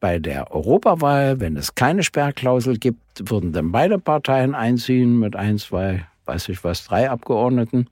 bei 0.00 0.18
der 0.18 0.50
Europawahl, 0.50 1.38
wenn 1.38 1.56
es 1.56 1.76
keine 1.76 2.02
Sperrklausel 2.02 2.78
gibt, 2.78 3.30
würden 3.30 3.52
dann 3.52 3.70
beide 3.70 4.00
Parteien 4.00 4.56
einziehen 4.56 5.20
mit 5.20 5.36
ein, 5.36 5.58
zwei, 5.58 6.04
weiß 6.24 6.48
ich 6.48 6.64
was, 6.64 6.84
drei 6.84 7.08
Abgeordneten. 7.08 7.86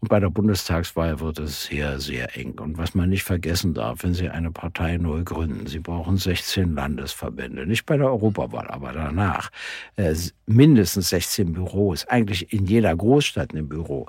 Und 0.00 0.08
bei 0.08 0.20
der 0.20 0.30
Bundestagswahl 0.30 1.18
wird 1.18 1.40
es 1.40 1.64
sehr, 1.64 1.98
sehr 1.98 2.36
eng. 2.36 2.58
Und 2.60 2.78
was 2.78 2.94
man 2.94 3.08
nicht 3.10 3.24
vergessen 3.24 3.74
darf, 3.74 4.04
wenn 4.04 4.14
Sie 4.14 4.28
eine 4.28 4.52
Partei 4.52 4.96
neu 4.96 5.24
gründen, 5.24 5.66
Sie 5.66 5.80
brauchen 5.80 6.16
16 6.16 6.74
Landesverbände, 6.74 7.66
nicht 7.66 7.84
bei 7.84 7.96
der 7.96 8.06
Europawahl, 8.06 8.68
aber 8.68 8.92
danach, 8.92 9.50
äh, 9.96 10.14
mindestens 10.46 11.08
16 11.08 11.52
Büros, 11.52 12.06
eigentlich 12.06 12.52
in 12.52 12.66
jeder 12.66 12.94
Großstadt 12.94 13.54
ein 13.54 13.68
Büro. 13.68 14.08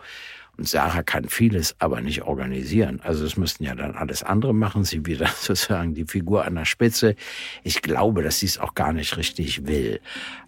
Und 0.59 0.67
Sarah 0.67 1.03
kann 1.03 1.29
vieles, 1.29 1.73
aber 1.79 2.01
nicht 2.01 2.23
organisieren. 2.23 2.99
Also 3.01 3.23
es 3.23 3.37
müssten 3.37 3.63
ja 3.63 3.75
dann 3.75 3.95
alles 3.95 4.23
andere 4.23 4.53
machen. 4.53 4.83
Sie 4.83 5.05
wieder 5.05 5.27
sozusagen 5.39 5.93
die 5.93 6.03
Figur 6.03 6.43
an 6.43 6.55
der 6.55 6.65
Spitze. 6.65 7.15
Ich 7.63 7.81
glaube, 7.81 8.23
dass 8.23 8.39
sie 8.39 8.47
es 8.47 8.59
auch 8.59 8.75
gar 8.75 8.91
nicht 8.91 9.15
richtig 9.15 9.67
will. 9.67 10.01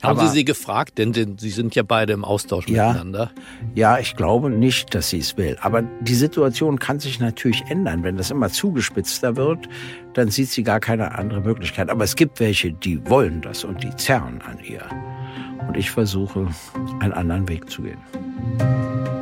Haben 0.04 0.20
aber, 0.20 0.28
Sie 0.28 0.40
sie 0.40 0.44
gefragt? 0.44 0.98
Denn, 0.98 1.14
Sie 1.14 1.50
sind 1.50 1.76
ja 1.76 1.84
beide 1.84 2.12
im 2.12 2.26
Austausch 2.26 2.68
Ja. 2.68 2.90
miteinander. 2.90 3.32
Ja, 3.74 4.00
ich 4.00 4.18
glaube 4.18 4.50
nicht, 4.50 4.94
dass 4.94 5.08
sie 5.12 5.20
es 5.20 5.38
will. 5.38 5.58
Aber 5.62 5.82
die 6.02 6.16
Situation 6.16 6.78
kann 6.78 7.00
sich 7.00 7.22
natürlich 7.22 7.64
ändern. 7.70 8.04
Wenn 8.04 8.18
das 8.18 8.32
immer 8.32 8.50
zugespitzter 8.50 9.38
wird, 9.38 9.70
dann 10.14 10.28
sieht 10.28 10.50
sie 10.50 10.64
gar 10.64 10.82
keine 10.82 11.18
andere 11.18 11.40
Möglichkeit. 11.40 11.90
Aber 11.90 12.04
es 12.04 12.18
gibt 12.18 12.42
welche, 12.42 12.74
die 12.74 13.00
wollen 13.10 13.40
das 13.40 13.64
und 13.64 13.82
die 13.82 13.96
zerren 13.96 14.42
an 14.42 14.60
ihr. 14.62 14.84
Und 15.70 15.78
ich 15.78 15.90
versuche, 15.90 16.50
einen 17.00 17.14
anderen 17.14 17.48
Weg 17.48 17.70
zu 17.70 17.84
gehen. 17.84 19.21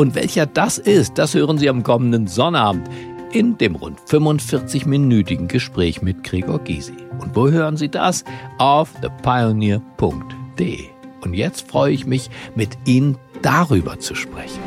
Und 0.00 0.14
welcher 0.14 0.46
das 0.46 0.78
ist, 0.78 1.18
das 1.18 1.34
hören 1.34 1.58
Sie 1.58 1.68
am 1.68 1.82
kommenden 1.82 2.26
Sonnabend 2.26 2.88
in 3.32 3.58
dem 3.58 3.74
rund 3.74 4.00
45-minütigen 4.00 5.46
Gespräch 5.46 6.00
mit 6.00 6.24
Gregor 6.24 6.58
Gysi. 6.60 6.94
Und 7.18 7.36
wo 7.36 7.50
hören 7.50 7.76
Sie 7.76 7.90
das? 7.90 8.24
Auf 8.56 8.94
thepioneer.de. 9.02 10.78
Und 11.20 11.34
jetzt 11.34 11.70
freue 11.70 11.92
ich 11.92 12.06
mich, 12.06 12.30
mit 12.54 12.78
Ihnen 12.86 13.18
darüber 13.42 13.98
zu 13.98 14.14
sprechen. 14.14 14.58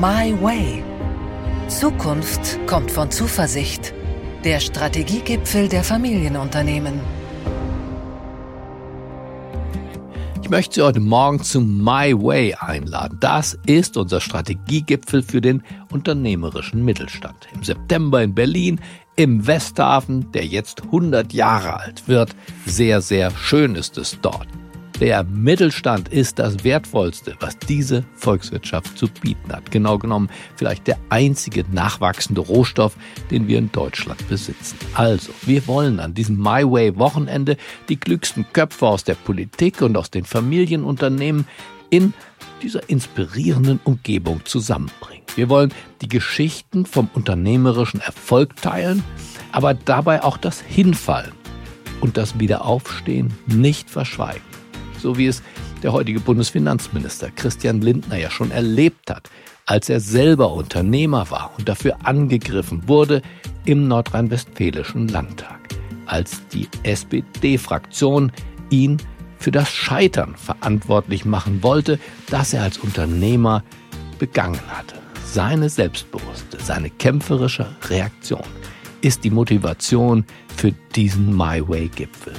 My 0.00 0.34
Way. 0.42 0.82
Zukunft 1.68 2.58
kommt 2.66 2.90
von 2.90 3.12
Zuversicht. 3.12 3.94
Der 4.42 4.58
Strategiegipfel 4.58 5.68
der 5.68 5.84
Familienunternehmen. 5.84 6.94
Möchte 10.54 10.74
Sie 10.76 10.82
heute 10.82 11.00
Morgen 11.00 11.42
zu 11.42 11.60
My 11.60 12.14
Way 12.14 12.54
einladen. 12.54 13.18
Das 13.18 13.58
ist 13.66 13.96
unser 13.96 14.20
Strategiegipfel 14.20 15.24
für 15.24 15.40
den 15.40 15.64
unternehmerischen 15.90 16.84
Mittelstand. 16.84 17.48
Im 17.52 17.64
September 17.64 18.22
in 18.22 18.36
Berlin, 18.36 18.80
im 19.16 19.48
Westhafen, 19.48 20.30
der 20.30 20.46
jetzt 20.46 20.82
100 20.84 21.32
Jahre 21.32 21.80
alt 21.80 22.06
wird. 22.06 22.36
Sehr, 22.66 23.00
sehr 23.00 23.32
schön 23.32 23.74
ist 23.74 23.98
es 23.98 24.20
dort. 24.22 24.46
Der 25.00 25.24
Mittelstand 25.24 26.08
ist 26.08 26.38
das 26.38 26.62
Wertvollste, 26.62 27.34
was 27.40 27.58
diese 27.58 28.04
Volkswirtschaft 28.14 28.96
zu 28.96 29.08
bieten 29.08 29.52
hat. 29.52 29.72
Genau 29.72 29.98
genommen 29.98 30.30
vielleicht 30.54 30.86
der 30.86 30.98
einzige 31.08 31.64
nachwachsende 31.72 32.40
Rohstoff, 32.40 32.96
den 33.30 33.48
wir 33.48 33.58
in 33.58 33.72
Deutschland 33.72 34.26
besitzen. 34.28 34.78
Also, 34.94 35.32
wir 35.42 35.66
wollen 35.66 35.98
an 35.98 36.14
diesem 36.14 36.36
My 36.36 36.62
Way 36.62 36.96
Wochenende 36.96 37.56
die 37.88 37.96
klügsten 37.96 38.46
Köpfe 38.52 38.86
aus 38.86 39.02
der 39.02 39.14
Politik 39.14 39.82
und 39.82 39.96
aus 39.96 40.10
den 40.10 40.24
Familienunternehmen 40.24 41.48
in 41.90 42.14
dieser 42.62 42.88
inspirierenden 42.88 43.80
Umgebung 43.82 44.42
zusammenbringen. 44.44 45.24
Wir 45.34 45.48
wollen 45.48 45.74
die 46.02 46.08
Geschichten 46.08 46.86
vom 46.86 47.10
unternehmerischen 47.14 48.00
Erfolg 48.00 48.54
teilen, 48.62 49.02
aber 49.50 49.74
dabei 49.74 50.22
auch 50.22 50.36
das 50.36 50.60
Hinfallen 50.60 51.32
und 52.00 52.16
das 52.16 52.38
Wiederaufstehen 52.38 53.34
nicht 53.46 53.90
verschweigen 53.90 54.63
so 55.04 55.18
wie 55.18 55.26
es 55.26 55.42
der 55.82 55.92
heutige 55.92 56.18
Bundesfinanzminister 56.18 57.30
Christian 57.30 57.82
Lindner 57.82 58.16
ja 58.16 58.30
schon 58.30 58.50
erlebt 58.50 59.10
hat, 59.10 59.28
als 59.66 59.90
er 59.90 60.00
selber 60.00 60.52
Unternehmer 60.52 61.30
war 61.30 61.52
und 61.58 61.68
dafür 61.68 61.98
angegriffen 62.04 62.88
wurde 62.88 63.20
im 63.66 63.86
nordrhein-westfälischen 63.86 65.08
Landtag, 65.08 65.60
als 66.06 66.48
die 66.48 66.68
SPD-Fraktion 66.84 68.32
ihn 68.70 68.96
für 69.38 69.50
das 69.50 69.70
Scheitern 69.70 70.36
verantwortlich 70.36 71.26
machen 71.26 71.62
wollte, 71.62 71.98
das 72.30 72.54
er 72.54 72.62
als 72.62 72.78
Unternehmer 72.78 73.62
begangen 74.18 74.60
hatte. 74.68 74.94
Seine 75.26 75.68
selbstbewusste, 75.68 76.58
seine 76.62 76.88
kämpferische 76.88 77.66
Reaktion 77.90 78.44
ist 79.02 79.22
die 79.22 79.30
Motivation 79.30 80.24
für 80.56 80.72
diesen 80.94 81.36
My 81.36 81.60
Way-Gipfel. 81.68 82.32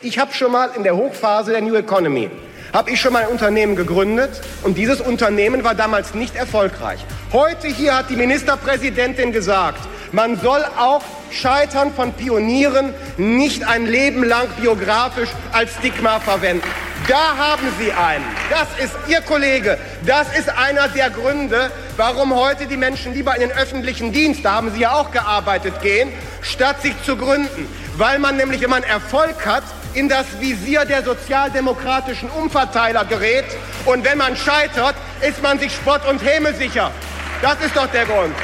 Ich 0.00 0.16
habe 0.20 0.32
schon 0.32 0.52
mal 0.52 0.70
in 0.76 0.84
der 0.84 0.94
Hochphase 0.94 1.50
der 1.50 1.60
New 1.60 1.74
Economy 1.74 2.30
habe 2.72 2.92
ich 2.92 3.00
schon 3.00 3.12
mal 3.14 3.24
ein 3.24 3.30
Unternehmen 3.30 3.74
gegründet 3.74 4.30
und 4.62 4.78
dieses 4.78 5.00
Unternehmen 5.00 5.64
war 5.64 5.74
damals 5.74 6.14
nicht 6.14 6.36
erfolgreich. 6.36 7.00
Heute 7.32 7.66
hier 7.66 7.96
hat 7.96 8.08
die 8.08 8.14
Ministerpräsidentin 8.14 9.32
gesagt, 9.32 9.80
man 10.12 10.38
soll 10.38 10.64
auch 10.78 11.02
Scheitern 11.32 11.92
von 11.92 12.12
Pionieren 12.12 12.94
nicht 13.16 13.66
ein 13.66 13.86
Leben 13.86 14.22
lang 14.22 14.46
biografisch 14.60 15.30
als 15.52 15.74
Stigma 15.74 16.20
verwenden. 16.20 16.68
Da 17.08 17.36
haben 17.36 17.66
Sie 17.80 17.90
einen. 17.90 18.24
Das 18.50 18.68
ist 18.84 18.94
Ihr 19.08 19.20
Kollege. 19.22 19.78
Das 20.06 20.28
ist 20.38 20.48
einer 20.48 20.88
der 20.88 21.10
Gründe, 21.10 21.72
warum 21.96 22.34
heute 22.36 22.66
die 22.66 22.76
Menschen 22.76 23.14
lieber 23.14 23.34
in 23.34 23.40
den 23.40 23.52
öffentlichen 23.52 24.12
Dienst, 24.12 24.44
da 24.44 24.52
haben 24.52 24.70
Sie 24.72 24.80
ja 24.80 24.92
auch 24.92 25.10
gearbeitet, 25.10 25.80
gehen, 25.80 26.12
statt 26.42 26.82
sich 26.82 26.94
zu 27.04 27.16
gründen. 27.16 27.66
Weil 27.96 28.18
man 28.18 28.36
nämlich, 28.36 28.60
wenn 28.60 28.70
man 28.70 28.82
Erfolg 28.82 29.44
hat, 29.44 29.64
in 29.94 30.08
das 30.08 30.26
Visier 30.40 30.84
der 30.84 31.02
sozialdemokratischen 31.04 32.30
Umverteiler 32.30 33.04
gerät. 33.04 33.44
Und 33.86 34.04
wenn 34.04 34.18
man 34.18 34.36
scheitert, 34.36 34.94
ist 35.26 35.42
man 35.42 35.58
sich 35.58 35.72
Spott 35.72 36.02
und 36.08 36.22
Häme 36.24 36.54
sicher. 36.54 36.90
Das 37.42 37.60
ist 37.64 37.76
doch 37.76 37.86
der 37.88 38.04
Grund. 38.04 38.34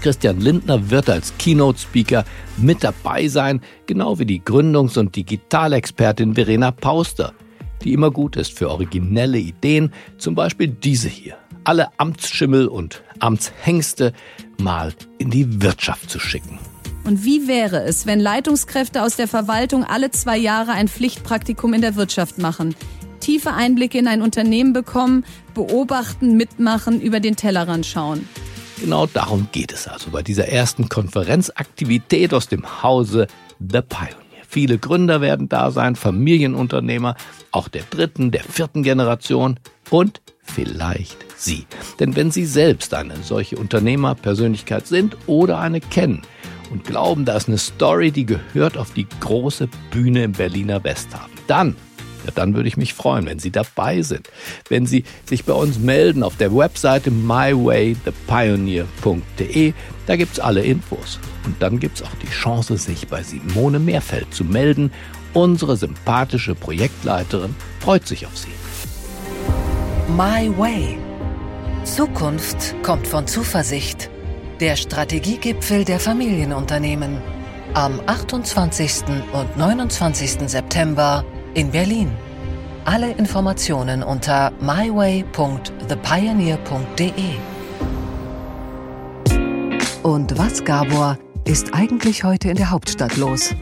Christian 0.00 0.40
Lindner 0.40 0.90
wird 0.90 1.10
als 1.10 1.36
Keynote-Speaker 1.38 2.24
mit 2.56 2.82
dabei 2.82 3.28
sein, 3.28 3.60
genau 3.86 4.18
wie 4.18 4.24
die 4.24 4.40
Gründungs- 4.40 4.98
und 4.98 5.14
Digitalexpertin 5.14 6.34
Verena 6.34 6.70
Pauster, 6.70 7.34
die 7.82 7.92
immer 7.92 8.10
gut 8.10 8.36
ist 8.36 8.56
für 8.56 8.70
originelle 8.70 9.38
Ideen, 9.38 9.92
zum 10.16 10.34
Beispiel 10.34 10.68
diese 10.68 11.08
hier. 11.08 11.36
Alle 11.64 11.88
Amtsschimmel 11.98 12.66
und 12.66 13.02
Amtshengste 13.18 14.14
mal 14.58 14.94
in 15.18 15.30
die 15.30 15.62
Wirtschaft 15.62 16.08
zu 16.08 16.18
schicken. 16.18 16.58
Und 17.04 17.24
wie 17.24 17.48
wäre 17.48 17.82
es, 17.82 18.06
wenn 18.06 18.20
Leitungskräfte 18.20 19.02
aus 19.02 19.16
der 19.16 19.28
Verwaltung 19.28 19.84
alle 19.84 20.10
zwei 20.10 20.36
Jahre 20.36 20.72
ein 20.72 20.88
Pflichtpraktikum 20.88 21.74
in 21.74 21.80
der 21.80 21.96
Wirtschaft 21.96 22.38
machen? 22.38 22.74
Tiefe 23.20 23.52
Einblicke 23.52 23.98
in 23.98 24.06
ein 24.06 24.22
Unternehmen 24.22 24.72
bekommen, 24.72 25.24
beobachten, 25.54 26.36
mitmachen, 26.36 27.00
über 27.00 27.20
den 27.20 27.36
Tellerrand 27.36 27.86
schauen. 27.86 28.28
Genau 28.80 29.06
darum 29.06 29.48
geht 29.52 29.72
es 29.72 29.86
also 29.86 30.10
bei 30.10 30.22
dieser 30.22 30.48
ersten 30.48 30.88
Konferenzaktivität 30.88 32.32
aus 32.32 32.48
dem 32.48 32.82
Hause 32.82 33.26
The 33.58 33.82
Pioneer. 33.82 34.16
Viele 34.48 34.78
Gründer 34.78 35.20
werden 35.20 35.48
da 35.48 35.70
sein, 35.70 35.96
Familienunternehmer, 35.96 37.14
auch 37.52 37.68
der 37.68 37.82
dritten, 37.88 38.30
der 38.30 38.42
vierten 38.42 38.82
Generation 38.82 39.60
und 39.90 40.22
vielleicht 40.42 41.18
Sie. 41.36 41.66
Denn 42.00 42.16
wenn 42.16 42.30
Sie 42.30 42.46
selbst 42.46 42.94
eine 42.94 43.14
solche 43.22 43.56
Unternehmerpersönlichkeit 43.56 44.86
sind 44.86 45.16
oder 45.26 45.60
eine 45.60 45.80
kennen 45.80 46.22
und 46.70 46.84
glauben, 46.84 47.24
da 47.24 47.36
ist 47.36 47.48
eine 47.48 47.58
Story, 47.58 48.10
die 48.10 48.26
gehört 48.26 48.76
auf 48.76 48.92
die 48.92 49.06
große 49.20 49.68
Bühne 49.90 50.24
im 50.24 50.32
Berliner 50.32 50.82
Westhafen, 50.82 51.32
dann 51.46 51.76
ja, 52.24 52.30
dann 52.34 52.54
würde 52.54 52.68
ich 52.68 52.76
mich 52.76 52.94
freuen, 52.94 53.26
wenn 53.26 53.38
Sie 53.38 53.50
dabei 53.50 54.02
sind. 54.02 54.30
Wenn 54.68 54.86
Sie 54.86 55.04
sich 55.24 55.44
bei 55.44 55.52
uns 55.52 55.78
melden 55.78 56.22
auf 56.22 56.36
der 56.36 56.54
Webseite 56.54 57.10
mywaythepioneer.de. 57.10 59.72
Da 60.06 60.16
gibt 60.16 60.34
es 60.34 60.40
alle 60.40 60.62
Infos. 60.62 61.18
Und 61.44 61.60
dann 61.62 61.80
gibt 61.80 61.96
es 61.96 62.02
auch 62.02 62.14
die 62.22 62.28
Chance, 62.28 62.76
sich 62.76 63.08
bei 63.08 63.22
Simone 63.22 63.78
Mehrfeld 63.78 64.34
zu 64.34 64.44
melden. 64.44 64.92
Unsere 65.32 65.76
sympathische 65.76 66.54
Projektleiterin 66.54 67.54
freut 67.78 68.06
sich 68.06 68.26
auf 68.26 68.36
Sie. 68.36 68.48
My 70.12 70.50
Way. 70.58 70.98
Zukunft 71.84 72.74
kommt 72.82 73.06
von 73.06 73.26
Zuversicht. 73.26 74.10
Der 74.60 74.76
Strategiegipfel 74.76 75.84
der 75.86 75.98
Familienunternehmen. 75.98 77.22
Am 77.72 77.98
28. 78.04 79.04
und 79.32 79.56
29. 79.56 80.50
September 80.50 81.24
in 81.54 81.70
Berlin. 81.70 82.10
Alle 82.84 83.12
Informationen 83.12 84.02
unter 84.02 84.52
myway.thepioneer.de. 84.60 87.12
Und 90.02 90.36
was, 90.36 90.62
Gabor, 90.62 91.16
ist 91.46 91.72
eigentlich 91.72 92.24
heute 92.24 92.50
in 92.50 92.56
der 92.56 92.70
Hauptstadt 92.70 93.16
los? 93.16 93.54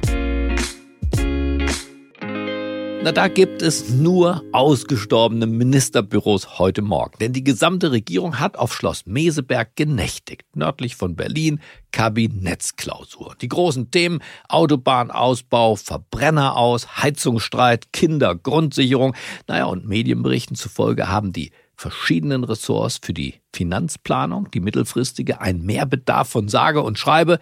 Na, 3.09 3.13
da 3.13 3.29
gibt 3.29 3.63
es 3.63 3.89
nur 3.89 4.45
ausgestorbene 4.53 5.47
Ministerbüros 5.47 6.59
heute 6.59 6.83
Morgen. 6.83 7.17
Denn 7.19 7.33
die 7.33 7.43
gesamte 7.43 7.91
Regierung 7.91 8.39
hat 8.39 8.59
auf 8.59 8.75
Schloss 8.75 9.07
Meseberg 9.07 9.75
genächtigt. 9.77 10.45
Nördlich 10.55 10.95
von 10.95 11.17
Berlin 11.17 11.59
Kabinettsklausur. 11.91 13.35
Die 13.41 13.49
großen 13.49 13.91
Themen 13.91 14.21
Autobahnausbau, 14.51 15.77
Verbrenner 15.77 16.55
aus, 16.59 16.99
Heizungsstreit, 17.03 17.95
Kindergrundsicherung. 17.95 19.17
Naja, 19.47 19.65
und 19.65 19.89
Medienberichten 19.89 20.55
zufolge 20.55 21.09
haben 21.09 21.33
die 21.33 21.53
verschiedenen 21.77 22.45
Ressorts 22.45 23.01
für 23.03 23.15
die 23.15 23.37
Finanzplanung, 23.55 24.51
die 24.51 24.61
mittelfristige, 24.61 25.41
einen 25.41 25.65
Mehrbedarf 25.65 26.29
von 26.29 26.49
sage 26.49 26.83
und 26.83 26.99
schreibe 26.99 27.39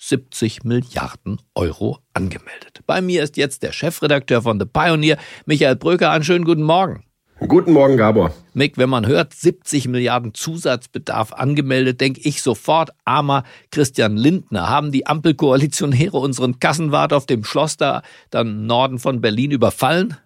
70 0.00 0.64
Milliarden 0.64 1.40
Euro 1.54 1.98
angemeldet. 2.14 2.80
Bei 2.86 3.02
mir 3.02 3.22
ist 3.22 3.36
jetzt 3.36 3.62
der 3.62 3.72
Chefredakteur 3.72 4.42
von 4.42 4.58
The 4.58 4.64
Pioneer, 4.64 5.18
Michael 5.44 5.76
Bröker. 5.76 6.10
Einen 6.10 6.24
schönen 6.24 6.46
guten 6.46 6.62
Morgen. 6.62 7.04
Guten 7.46 7.72
Morgen, 7.72 7.96
Gabor. 7.96 8.34
Mick, 8.54 8.76
wenn 8.76 8.90
man 8.90 9.06
hört, 9.06 9.34
70 9.34 9.88
Milliarden 9.88 10.34
Zusatzbedarf 10.34 11.32
angemeldet, 11.32 12.00
denke 12.00 12.20
ich 12.22 12.42
sofort, 12.42 12.90
armer 13.04 13.44
Christian 13.70 14.16
Lindner. 14.16 14.68
Haben 14.68 14.90
die 14.90 15.06
Ampelkoalitionäre 15.06 16.18
unseren 16.18 16.60
Kassenwart 16.60 17.12
auf 17.12 17.26
dem 17.26 17.44
Schloss 17.44 17.76
da, 17.76 18.02
dann 18.30 18.66
Norden 18.66 18.98
von 18.98 19.20
Berlin 19.20 19.50
überfallen? 19.52 20.16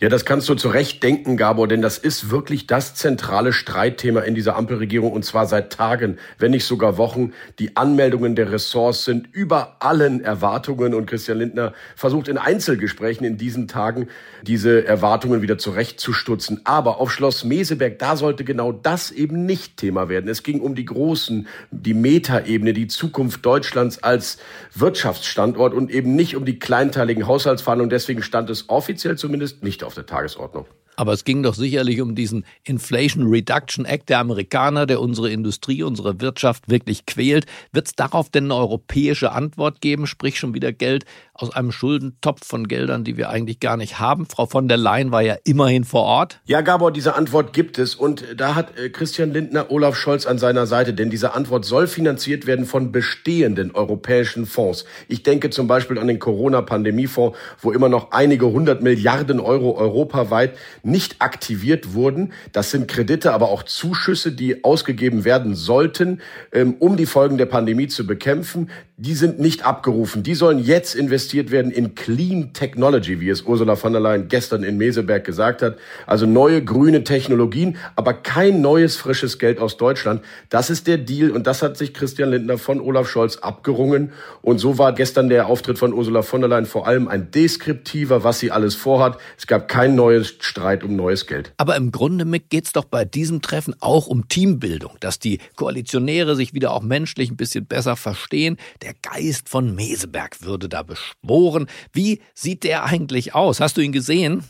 Ja, 0.00 0.08
das 0.08 0.24
kannst 0.24 0.48
du 0.48 0.54
zu 0.54 0.68
Recht 0.68 1.02
denken, 1.02 1.36
Gabor, 1.36 1.66
denn 1.66 1.82
das 1.82 1.98
ist 1.98 2.30
wirklich 2.30 2.68
das 2.68 2.94
zentrale 2.94 3.52
Streitthema 3.52 4.20
in 4.20 4.36
dieser 4.36 4.54
Ampelregierung 4.54 5.10
und 5.10 5.24
zwar 5.24 5.46
seit 5.46 5.72
Tagen, 5.72 6.18
wenn 6.38 6.52
nicht 6.52 6.66
sogar 6.66 6.98
Wochen. 6.98 7.32
Die 7.58 7.76
Anmeldungen 7.76 8.36
der 8.36 8.52
Ressorts 8.52 9.04
sind 9.04 9.26
über 9.32 9.78
allen 9.80 10.22
Erwartungen 10.22 10.94
und 10.94 11.06
Christian 11.06 11.38
Lindner 11.38 11.72
versucht 11.96 12.28
in 12.28 12.38
Einzelgesprächen 12.38 13.26
in 13.26 13.38
diesen 13.38 13.66
Tagen 13.66 14.06
diese 14.42 14.86
Erwartungen 14.86 15.42
wieder 15.42 15.58
zurechtzustutzen. 15.58 16.60
Aber 16.62 17.00
auf 17.00 17.10
Schloss 17.10 17.42
Meseberg, 17.42 17.98
da 17.98 18.14
sollte 18.14 18.44
genau 18.44 18.70
das 18.70 19.10
eben 19.10 19.46
nicht 19.46 19.78
Thema 19.78 20.08
werden. 20.08 20.30
Es 20.30 20.44
ging 20.44 20.60
um 20.60 20.76
die 20.76 20.84
großen, 20.84 21.48
die 21.72 21.94
Metaebene, 21.94 22.72
die 22.72 22.86
Zukunft 22.86 23.44
Deutschlands 23.44 24.00
als 24.00 24.38
Wirtschaftsstandort 24.76 25.74
und 25.74 25.90
eben 25.90 26.14
nicht 26.14 26.36
um 26.36 26.44
die 26.44 26.60
kleinteiligen 26.60 27.26
Haushaltsverhandlungen. 27.26 27.90
Deswegen 27.90 28.22
stand 28.22 28.48
es 28.48 28.68
offiziell 28.68 29.18
zumindest 29.18 29.64
nicht 29.64 29.82
auf 29.87 29.87
der 29.94 30.06
Tagesordnung. 30.06 30.66
Aber 30.98 31.12
es 31.12 31.22
ging 31.22 31.44
doch 31.44 31.54
sicherlich 31.54 32.00
um 32.00 32.16
diesen 32.16 32.44
Inflation 32.64 33.28
Reduction 33.28 33.84
Act 33.84 34.08
der 34.08 34.18
Amerikaner, 34.18 34.84
der 34.84 35.00
unsere 35.00 35.30
Industrie, 35.30 35.84
unsere 35.84 36.20
Wirtschaft 36.20 36.68
wirklich 36.68 37.06
quält. 37.06 37.46
Wird 37.70 37.86
es 37.86 37.92
darauf 37.94 38.30
denn 38.30 38.46
eine 38.46 38.56
europäische 38.56 39.30
Antwort 39.30 39.80
geben, 39.80 40.08
sprich 40.08 40.40
schon 40.40 40.54
wieder 40.54 40.72
Geld 40.72 41.04
aus 41.34 41.54
einem 41.54 41.70
Schuldentopf 41.70 42.44
von 42.44 42.66
Geldern, 42.66 43.04
die 43.04 43.16
wir 43.16 43.30
eigentlich 43.30 43.60
gar 43.60 43.76
nicht 43.76 44.00
haben? 44.00 44.26
Frau 44.26 44.46
von 44.46 44.66
der 44.66 44.76
Leyen 44.76 45.12
war 45.12 45.22
ja 45.22 45.36
immerhin 45.44 45.84
vor 45.84 46.02
Ort. 46.02 46.40
Ja, 46.46 46.62
Gabor, 46.62 46.90
diese 46.90 47.14
Antwort 47.14 47.52
gibt 47.52 47.78
es. 47.78 47.94
Und 47.94 48.24
da 48.36 48.56
hat 48.56 48.76
äh, 48.76 48.90
Christian 48.90 49.32
Lindner 49.32 49.70
Olaf 49.70 49.94
Scholz 49.94 50.26
an 50.26 50.38
seiner 50.38 50.66
Seite. 50.66 50.94
Denn 50.94 51.10
diese 51.10 51.32
Antwort 51.32 51.64
soll 51.64 51.86
finanziert 51.86 52.48
werden 52.48 52.64
von 52.64 52.90
bestehenden 52.90 53.72
europäischen 53.72 54.46
Fonds. 54.46 54.84
Ich 55.06 55.22
denke 55.22 55.50
zum 55.50 55.68
Beispiel 55.68 55.96
an 56.00 56.08
den 56.08 56.18
Corona-Pandemiefonds, 56.18 57.38
wo 57.60 57.70
immer 57.70 57.88
noch 57.88 58.10
einige 58.10 58.46
hundert 58.46 58.82
Milliarden 58.82 59.38
Euro 59.38 59.76
europaweit 59.76 60.56
nicht 60.88 61.16
aktiviert 61.20 61.94
wurden. 61.94 62.32
Das 62.52 62.70
sind 62.70 62.88
Kredite, 62.88 63.32
aber 63.32 63.50
auch 63.50 63.62
Zuschüsse, 63.62 64.32
die 64.32 64.64
ausgegeben 64.64 65.24
werden 65.24 65.54
sollten, 65.54 66.20
ähm, 66.52 66.74
um 66.78 66.96
die 66.96 67.06
Folgen 67.06 67.38
der 67.38 67.46
Pandemie 67.46 67.88
zu 67.88 68.06
bekämpfen. 68.06 68.70
Die 69.00 69.14
sind 69.14 69.38
nicht 69.38 69.64
abgerufen. 69.64 70.24
Die 70.24 70.34
sollen 70.34 70.58
jetzt 70.58 70.96
investiert 70.96 71.52
werden 71.52 71.70
in 71.70 71.94
Clean 71.94 72.52
Technology, 72.52 73.20
wie 73.20 73.28
es 73.28 73.42
Ursula 73.42 73.76
von 73.76 73.92
der 73.92 74.00
Leyen 74.00 74.26
gestern 74.26 74.64
in 74.64 74.76
Meseberg 74.76 75.22
gesagt 75.22 75.62
hat. 75.62 75.76
Also 76.04 76.26
neue 76.26 76.64
grüne 76.64 77.04
Technologien, 77.04 77.76
aber 77.94 78.12
kein 78.12 78.60
neues 78.60 78.96
frisches 78.96 79.38
Geld 79.38 79.60
aus 79.60 79.76
Deutschland. 79.76 80.22
Das 80.48 80.68
ist 80.68 80.88
der 80.88 80.98
Deal 80.98 81.30
und 81.30 81.46
das 81.46 81.62
hat 81.62 81.76
sich 81.76 81.94
Christian 81.94 82.30
Lindner 82.30 82.58
von 82.58 82.80
Olaf 82.80 83.08
Scholz 83.08 83.36
abgerungen. 83.36 84.10
Und 84.42 84.58
so 84.58 84.78
war 84.78 84.92
gestern 84.92 85.28
der 85.28 85.46
Auftritt 85.46 85.78
von 85.78 85.92
Ursula 85.92 86.22
von 86.22 86.40
der 86.40 86.50
Leyen 86.50 86.66
vor 86.66 86.88
allem 86.88 87.06
ein 87.06 87.30
deskriptiver, 87.30 88.24
was 88.24 88.40
sie 88.40 88.50
alles 88.50 88.74
vorhat. 88.74 89.16
Es 89.36 89.46
gab 89.46 89.68
kein 89.68 89.94
neues 89.94 90.34
Streit 90.40 90.82
um 90.82 90.96
neues 90.96 91.28
Geld. 91.28 91.52
Aber 91.56 91.76
im 91.76 91.92
Grunde 91.92 92.26
geht 92.40 92.64
es 92.64 92.72
doch 92.72 92.84
bei 92.84 93.04
diesem 93.04 93.42
Treffen 93.42 93.76
auch 93.78 94.08
um 94.08 94.26
Teambildung, 94.26 94.96
dass 94.98 95.20
die 95.20 95.38
Koalitionäre 95.54 96.34
sich 96.34 96.52
wieder 96.52 96.72
auch 96.72 96.82
menschlich 96.82 97.30
ein 97.30 97.36
bisschen 97.36 97.64
besser 97.64 97.94
verstehen. 97.94 98.56
Der 98.82 98.87
Geist 98.94 99.48
von 99.48 99.74
Meseberg 99.74 100.42
würde 100.42 100.68
da 100.68 100.82
beschworen. 100.82 101.66
Wie 101.92 102.20
sieht 102.34 102.64
der 102.64 102.84
eigentlich 102.84 103.34
aus? 103.34 103.60
Hast 103.60 103.76
du 103.76 103.80
ihn 103.80 103.92
gesehen? 103.92 104.44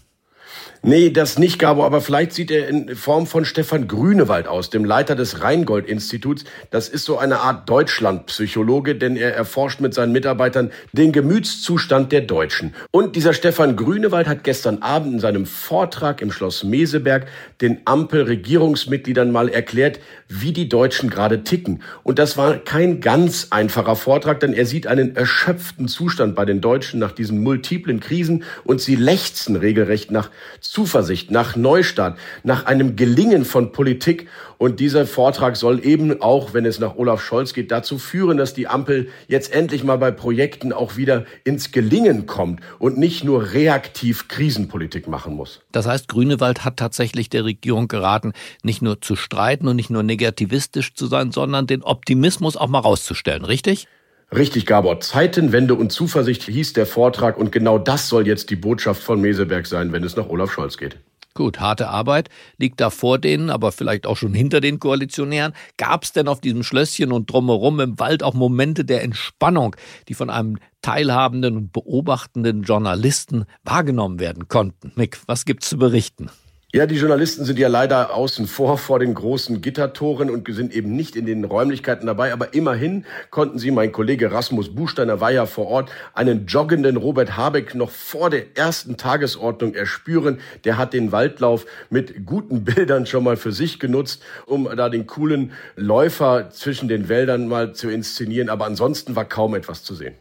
Nee, 0.82 1.10
das 1.10 1.38
nicht, 1.38 1.58
Gabo, 1.58 1.84
aber 1.84 2.00
vielleicht 2.00 2.32
sieht 2.32 2.52
er 2.52 2.68
in 2.68 2.94
Form 2.94 3.26
von 3.26 3.44
Stefan 3.44 3.88
Grünewald 3.88 4.46
aus, 4.46 4.70
dem 4.70 4.84
Leiter 4.84 5.16
des 5.16 5.42
Rheingold-Instituts. 5.42 6.44
Das 6.70 6.88
ist 6.88 7.04
so 7.04 7.18
eine 7.18 7.40
Art 7.40 7.68
Deutschland-Psychologe, 7.68 8.94
denn 8.94 9.16
er 9.16 9.34
erforscht 9.34 9.80
mit 9.80 9.92
seinen 9.92 10.12
Mitarbeitern 10.12 10.70
den 10.92 11.10
Gemütszustand 11.10 12.12
der 12.12 12.20
Deutschen. 12.20 12.74
Und 12.92 13.16
dieser 13.16 13.32
Stefan 13.32 13.74
Grünewald 13.74 14.28
hat 14.28 14.44
gestern 14.44 14.78
Abend 14.78 15.14
in 15.14 15.20
seinem 15.20 15.46
Vortrag 15.46 16.22
im 16.22 16.30
Schloss 16.30 16.62
Meseberg 16.62 17.26
den 17.60 17.80
Ampel-Regierungsmitgliedern 17.84 19.32
mal 19.32 19.48
erklärt, 19.48 19.98
wie 20.28 20.52
die 20.52 20.68
Deutschen 20.68 21.10
gerade 21.10 21.42
ticken. 21.42 21.82
Und 22.04 22.20
das 22.20 22.36
war 22.36 22.56
kein 22.56 23.00
ganz 23.00 23.48
einfacher 23.50 23.96
Vortrag, 23.96 24.38
denn 24.38 24.52
er 24.52 24.64
sieht 24.64 24.86
einen 24.86 25.16
erschöpften 25.16 25.88
Zustand 25.88 26.36
bei 26.36 26.44
den 26.44 26.60
Deutschen 26.60 27.00
nach 27.00 27.12
diesen 27.12 27.42
multiplen 27.42 27.98
Krisen 27.98 28.44
und 28.62 28.80
sie 28.80 28.94
lechzen 28.94 29.56
regelrecht 29.56 30.12
nach 30.12 30.30
Zuversicht, 30.70 31.30
nach 31.30 31.56
Neustart, 31.56 32.18
nach 32.42 32.66
einem 32.66 32.96
Gelingen 32.96 33.44
von 33.44 33.72
Politik. 33.72 34.28
Und 34.58 34.80
dieser 34.80 35.06
Vortrag 35.06 35.56
soll 35.56 35.84
eben 35.84 36.20
auch, 36.20 36.52
wenn 36.52 36.66
es 36.66 36.78
nach 36.78 36.96
Olaf 36.96 37.22
Scholz 37.22 37.54
geht, 37.54 37.70
dazu 37.70 37.98
führen, 37.98 38.38
dass 38.38 38.54
die 38.54 38.66
Ampel 38.66 39.08
jetzt 39.28 39.52
endlich 39.52 39.84
mal 39.84 39.98
bei 39.98 40.10
Projekten 40.10 40.72
auch 40.72 40.96
wieder 40.96 41.24
ins 41.44 41.70
Gelingen 41.70 42.26
kommt 42.26 42.60
und 42.78 42.98
nicht 42.98 43.24
nur 43.24 43.52
reaktiv 43.52 44.28
Krisenpolitik 44.28 45.06
machen 45.06 45.34
muss. 45.34 45.60
Das 45.72 45.86
heißt, 45.86 46.08
Grünewald 46.08 46.64
hat 46.64 46.76
tatsächlich 46.76 47.30
der 47.30 47.44
Regierung 47.44 47.88
geraten, 47.88 48.32
nicht 48.62 48.82
nur 48.82 49.00
zu 49.00 49.16
streiten 49.16 49.68
und 49.68 49.76
nicht 49.76 49.90
nur 49.90 50.02
negativistisch 50.02 50.94
zu 50.94 51.06
sein, 51.06 51.30
sondern 51.30 51.66
den 51.66 51.82
Optimismus 51.82 52.56
auch 52.56 52.68
mal 52.68 52.80
rauszustellen, 52.80 53.44
richtig? 53.44 53.86
Richtig, 54.34 54.66
Gabor. 54.66 55.00
Zeitenwende 55.00 55.74
und 55.74 55.90
Zuversicht 55.90 56.42
hieß 56.42 56.74
der 56.74 56.86
Vortrag 56.86 57.38
und 57.38 57.50
genau 57.50 57.78
das 57.78 58.08
soll 58.08 58.26
jetzt 58.26 58.50
die 58.50 58.56
Botschaft 58.56 59.02
von 59.02 59.20
Meseberg 59.20 59.66
sein, 59.66 59.92
wenn 59.92 60.04
es 60.04 60.16
nach 60.16 60.28
Olaf 60.28 60.52
Scholz 60.52 60.76
geht. 60.76 60.98
Gut, 61.38 61.60
harte 61.60 61.88
Arbeit 61.88 62.30
liegt 62.56 62.80
da 62.80 62.90
vor 62.90 63.18
denen, 63.18 63.48
aber 63.48 63.70
vielleicht 63.70 64.06
auch 64.06 64.16
schon 64.16 64.34
hinter 64.34 64.60
den 64.60 64.80
Koalitionären. 64.80 65.54
Gab 65.76 66.02
es 66.02 66.12
denn 66.12 66.26
auf 66.26 66.40
diesem 66.40 66.64
Schlösschen 66.64 67.12
und 67.12 67.32
drumherum 67.32 67.78
im 67.78 67.98
Wald 68.00 68.22
auch 68.24 68.34
Momente 68.34 68.84
der 68.84 69.02
Entspannung, 69.02 69.76
die 70.08 70.14
von 70.14 70.30
einem 70.30 70.58
teilhabenden 70.82 71.56
und 71.56 71.72
beobachtenden 71.72 72.64
Journalisten 72.64 73.44
wahrgenommen 73.62 74.18
werden 74.18 74.48
konnten? 74.48 74.90
Mick, 74.96 75.20
was 75.26 75.44
gibt's 75.44 75.68
zu 75.68 75.78
berichten? 75.78 76.28
Ja, 76.70 76.84
die 76.84 76.96
Journalisten 76.96 77.46
sind 77.46 77.58
ja 77.58 77.68
leider 77.68 78.12
außen 78.12 78.46
vor 78.46 78.76
vor 78.76 78.98
den 78.98 79.14
großen 79.14 79.62
Gittertoren 79.62 80.28
und 80.28 80.46
sind 80.52 80.74
eben 80.74 80.94
nicht 80.94 81.16
in 81.16 81.24
den 81.24 81.44
Räumlichkeiten 81.44 82.06
dabei. 82.06 82.30
Aber 82.30 82.52
immerhin 82.52 83.06
konnten 83.30 83.58
sie, 83.58 83.70
mein 83.70 83.90
Kollege 83.90 84.32
Rasmus 84.32 84.74
Buchsteiner 84.74 85.18
war 85.18 85.30
ja 85.30 85.46
vor 85.46 85.66
Ort, 85.68 85.90
einen 86.12 86.44
joggenden 86.44 86.98
Robert 86.98 87.38
Habeck 87.38 87.74
noch 87.74 87.88
vor 87.88 88.28
der 88.28 88.54
ersten 88.54 88.98
Tagesordnung 88.98 89.72
erspüren. 89.72 90.40
Der 90.64 90.76
hat 90.76 90.92
den 90.92 91.10
Waldlauf 91.10 91.64
mit 91.88 92.26
guten 92.26 92.64
Bildern 92.64 93.06
schon 93.06 93.24
mal 93.24 93.38
für 93.38 93.52
sich 93.52 93.80
genutzt, 93.80 94.22
um 94.44 94.68
da 94.76 94.90
den 94.90 95.06
coolen 95.06 95.52
Läufer 95.74 96.50
zwischen 96.50 96.86
den 96.86 97.08
Wäldern 97.08 97.48
mal 97.48 97.72
zu 97.72 97.88
inszenieren. 97.88 98.50
Aber 98.50 98.66
ansonsten 98.66 99.16
war 99.16 99.24
kaum 99.24 99.54
etwas 99.54 99.84
zu 99.84 99.94
sehen. 99.94 100.16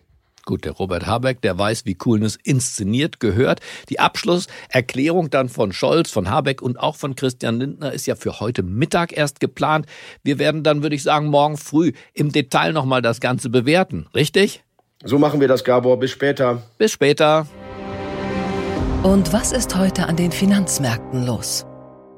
Gut, 0.47 0.63
der 0.63 0.71
Robert 0.71 1.05
Habeck, 1.05 1.41
der 1.41 1.59
weiß, 1.59 1.85
wie 1.85 1.95
Coolness 1.95 2.37
inszeniert 2.41 3.19
gehört. 3.19 3.59
Die 3.89 3.99
Abschlusserklärung 3.99 5.29
dann 5.29 5.49
von 5.49 5.73
Scholz, 5.73 6.09
von 6.09 6.29
Habeck 6.29 6.61
und 6.61 6.79
auch 6.79 6.95
von 6.95 7.15
Christian 7.15 7.59
Lindner 7.59 7.91
ist 7.91 8.07
ja 8.07 8.15
für 8.15 8.39
heute 8.39 8.63
Mittag 8.63 9.11
erst 9.11 9.41
geplant. 9.41 9.87
Wir 10.23 10.39
werden 10.39 10.63
dann, 10.63 10.83
würde 10.83 10.95
ich 10.95 11.03
sagen, 11.03 11.27
morgen 11.27 11.57
früh 11.57 11.91
im 12.13 12.31
Detail 12.31 12.71
nochmal 12.71 13.01
das 13.01 13.19
Ganze 13.19 13.49
bewerten. 13.49 14.07
Richtig? 14.15 14.63
So 15.03 15.19
machen 15.19 15.41
wir 15.41 15.49
das, 15.49 15.65
Gabor. 15.65 15.99
Bis 15.99 16.11
später. 16.11 16.63
Bis 16.77 16.93
später. 16.93 17.45
Und 19.03 19.33
was 19.33 19.51
ist 19.51 19.75
heute 19.75 20.07
an 20.07 20.15
den 20.15 20.31
Finanzmärkten 20.31 21.25
los? 21.25 21.65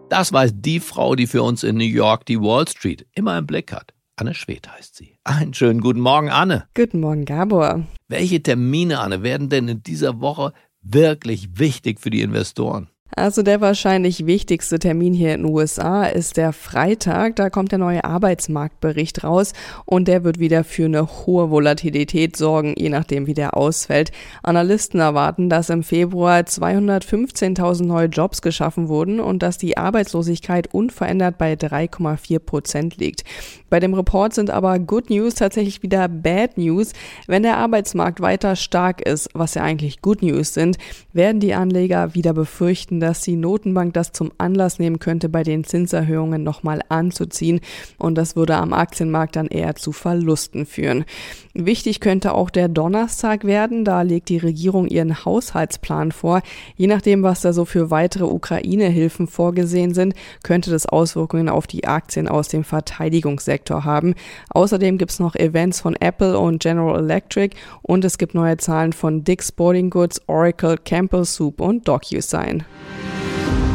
Das 0.09 0.31
weiß 0.31 0.51
die 0.53 0.79
Frau, 0.79 1.15
die 1.15 1.25
für 1.25 1.41
uns 1.41 1.63
in 1.63 1.77
New 1.77 1.83
York 1.83 2.27
die 2.27 2.39
Wall 2.39 2.67
Street 2.67 3.07
immer 3.15 3.39
im 3.39 3.47
Blick 3.47 3.71
hat. 3.71 3.93
Anne 4.19 4.33
Schwed 4.33 4.69
heißt 4.69 4.97
sie. 4.97 5.17
Einen 5.23 5.53
schönen 5.53 5.79
guten 5.79 6.01
Morgen, 6.01 6.29
Anne. 6.29 6.67
Guten 6.75 6.99
Morgen, 6.99 7.23
Gabor. 7.23 7.85
Welche 8.09 8.43
Termine, 8.43 8.99
Anne, 8.99 9.23
werden 9.23 9.47
denn 9.47 9.69
in 9.69 9.81
dieser 9.81 10.19
Woche 10.19 10.51
wirklich 10.81 11.57
wichtig 11.57 12.01
für 12.01 12.09
die 12.09 12.21
Investoren? 12.21 12.89
Also 13.15 13.41
der 13.41 13.59
wahrscheinlich 13.59 14.27
wichtigste 14.27 14.77
Termin 14.77 15.13
hier 15.13 15.33
in 15.33 15.43
den 15.43 15.51
USA 15.51 16.05
ist 16.05 16.37
der 16.37 16.53
Freitag. 16.53 17.35
Da 17.35 17.49
kommt 17.49 17.71
der 17.71 17.79
neue 17.79 18.03
Arbeitsmarktbericht 18.03 19.23
raus 19.23 19.53
und 19.85 20.07
der 20.07 20.23
wird 20.23 20.39
wieder 20.39 20.63
für 20.63 20.85
eine 20.85 21.07
hohe 21.25 21.49
Volatilität 21.49 22.37
sorgen, 22.37 22.75
je 22.77 22.89
nachdem 22.89 23.25
wie 23.25 23.33
der 23.33 23.57
ausfällt. 23.57 24.11
Analysten 24.43 24.99
erwarten, 24.99 25.49
dass 25.49 25.69
im 25.69 25.83
Februar 25.83 26.39
215.000 26.41 27.83
neue 27.83 28.07
Jobs 28.07 28.41
geschaffen 28.43 28.87
wurden 28.87 29.19
und 29.19 29.41
dass 29.41 29.57
die 29.57 29.75
Arbeitslosigkeit 29.75 30.73
unverändert 30.73 31.37
bei 31.39 31.53
3,4 31.53 32.39
Prozent 32.39 32.97
liegt. 32.97 33.23
Bei 33.69 33.79
dem 33.79 33.93
Report 33.93 34.33
sind 34.33 34.49
aber 34.49 34.77
Good 34.79 35.09
News 35.09 35.35
tatsächlich 35.35 35.83
wieder 35.83 36.07
Bad 36.07 36.57
News. 36.57 36.93
Wenn 37.27 37.43
der 37.43 37.57
Arbeitsmarkt 37.57 38.21
weiter 38.21 38.55
stark 38.55 39.01
ist, 39.01 39.29
was 39.33 39.55
ja 39.55 39.63
eigentlich 39.63 40.01
Good 40.01 40.21
News 40.21 40.53
sind, 40.53 40.77
werden 41.11 41.39
die 41.39 41.53
Anleger 41.53 42.13
wieder 42.15 42.33
befürchten, 42.33 42.98
dass 42.99 43.21
die 43.21 43.35
Notenbank 43.35 43.93
das 43.93 44.11
zum 44.11 44.31
Anlass 44.37 44.79
nehmen 44.79 44.99
könnte, 44.99 45.29
bei 45.29 45.43
den 45.43 45.63
Zinserhöhungen 45.63 46.43
nochmal 46.43 46.81
anzuziehen. 46.89 47.61
Und 47.97 48.15
das 48.17 48.35
würde 48.35 48.55
am 48.55 48.73
Aktienmarkt 48.73 49.35
dann 49.35 49.47
eher 49.47 49.75
zu 49.75 49.91
Verlusten 49.91 50.65
führen. 50.65 51.05
Wichtig 51.53 51.99
könnte 51.99 52.33
auch 52.33 52.49
der 52.49 52.69
Donnerstag 52.69 53.43
werden. 53.43 53.83
Da 53.83 54.01
legt 54.01 54.29
die 54.29 54.37
Regierung 54.37 54.87
ihren 54.87 55.25
Haushaltsplan 55.25 56.11
vor. 56.11 56.41
Je 56.75 56.87
nachdem, 56.87 57.23
was 57.23 57.41
da 57.41 57.53
so 57.53 57.65
für 57.65 57.91
weitere 57.91 58.25
Ukraine-Hilfen 58.25 59.27
vorgesehen 59.27 59.93
sind, 59.93 60.13
könnte 60.43 60.71
das 60.71 60.85
Auswirkungen 60.85 61.49
auf 61.49 61.67
die 61.67 61.85
Aktien 61.85 62.27
aus 62.27 62.47
dem 62.47 62.63
Verteidigungssektor 62.63 63.83
haben. 63.83 64.15
Außerdem 64.49 64.97
gibt 64.97 65.11
es 65.11 65.19
noch 65.19 65.35
Events 65.35 65.81
von 65.81 65.95
Apple 65.95 66.37
und 66.37 66.61
General 66.61 66.99
Electric 66.99 67.55
und 67.81 68.05
es 68.05 68.17
gibt 68.17 68.35
neue 68.35 68.57
Zahlen 68.57 68.93
von 68.93 69.23
Dick's 69.23 69.49
Sporting 69.49 69.89
Goods, 69.89 70.21
Oracle, 70.27 70.77
Campbell 70.77 71.25
Soup 71.25 71.59
und 71.59 71.87
DocuSign. 71.87 72.63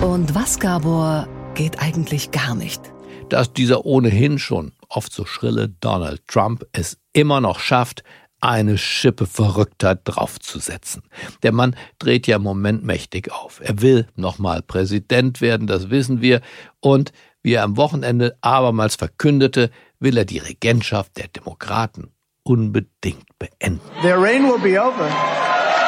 Und 0.05 0.35
was, 0.35 0.59
Gabor, 0.59 1.27
geht 1.55 1.81
eigentlich 1.81 2.31
gar 2.31 2.55
nicht? 2.55 2.93
Dass 3.31 3.55
dieser 3.55 3.87
ohnehin 3.87 4.39
schon 4.39 4.73
oft 4.91 5.11
so 5.15 5.25
schrille 5.25 5.71
Donald 5.81 6.29
Trump 6.29 6.67
es 6.73 6.99
immer 7.15 7.41
noch 7.41 7.59
schafft, 7.59 8.05
eine 8.39 8.77
Schippe 8.77 9.27
Verrücktheit 9.27 10.01
draufzusetzen. 10.05 11.05
Der 11.43 11.53
Mann 11.53 11.75
dreht 11.99 12.27
ja 12.27 12.37
im 12.37 12.43
Moment 12.43 12.85
mächtig 12.85 13.33
auf. 13.33 13.63
Er 13.65 13.81
will 13.81 14.07
nochmal 14.15 14.61
Präsident 14.61 15.41
werden, 15.41 15.67
das 15.67 15.89
wissen 15.89 16.21
wir. 16.21 16.43
Und 16.81 17.13
wie 17.43 17.55
er 17.55 17.63
am 17.63 17.79
Wochenende 17.79 18.37
abermals 18.43 18.97
verkündete, 18.97 19.71
will 20.01 20.19
er 20.19 20.27
die 20.27 20.37
Regentschaft 20.37 21.17
der 21.17 21.29
Demokraten 21.29 22.13
unbedingt 22.43 23.25
beenden. 23.39 23.81
Their 24.03 24.19
reign 24.21 24.43
will 24.43 24.59
be 24.59 24.79
over. 24.79 25.09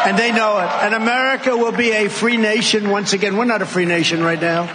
And 0.07 0.19
they 0.19 0.31
know 0.31 0.59
it. 0.59 0.71
And 0.83 0.95
America 0.95 1.57
will 1.57 1.73
be 1.73 1.91
a 1.93 2.09
free 2.09 2.37
nation 2.37 2.91
once 2.91 3.13
again. 3.13 3.37
We're 3.37 3.45
not 3.45 3.63
a 3.63 3.67
free 3.67 3.87
nation 3.87 4.23
right 4.23 4.41
now. 4.41 4.69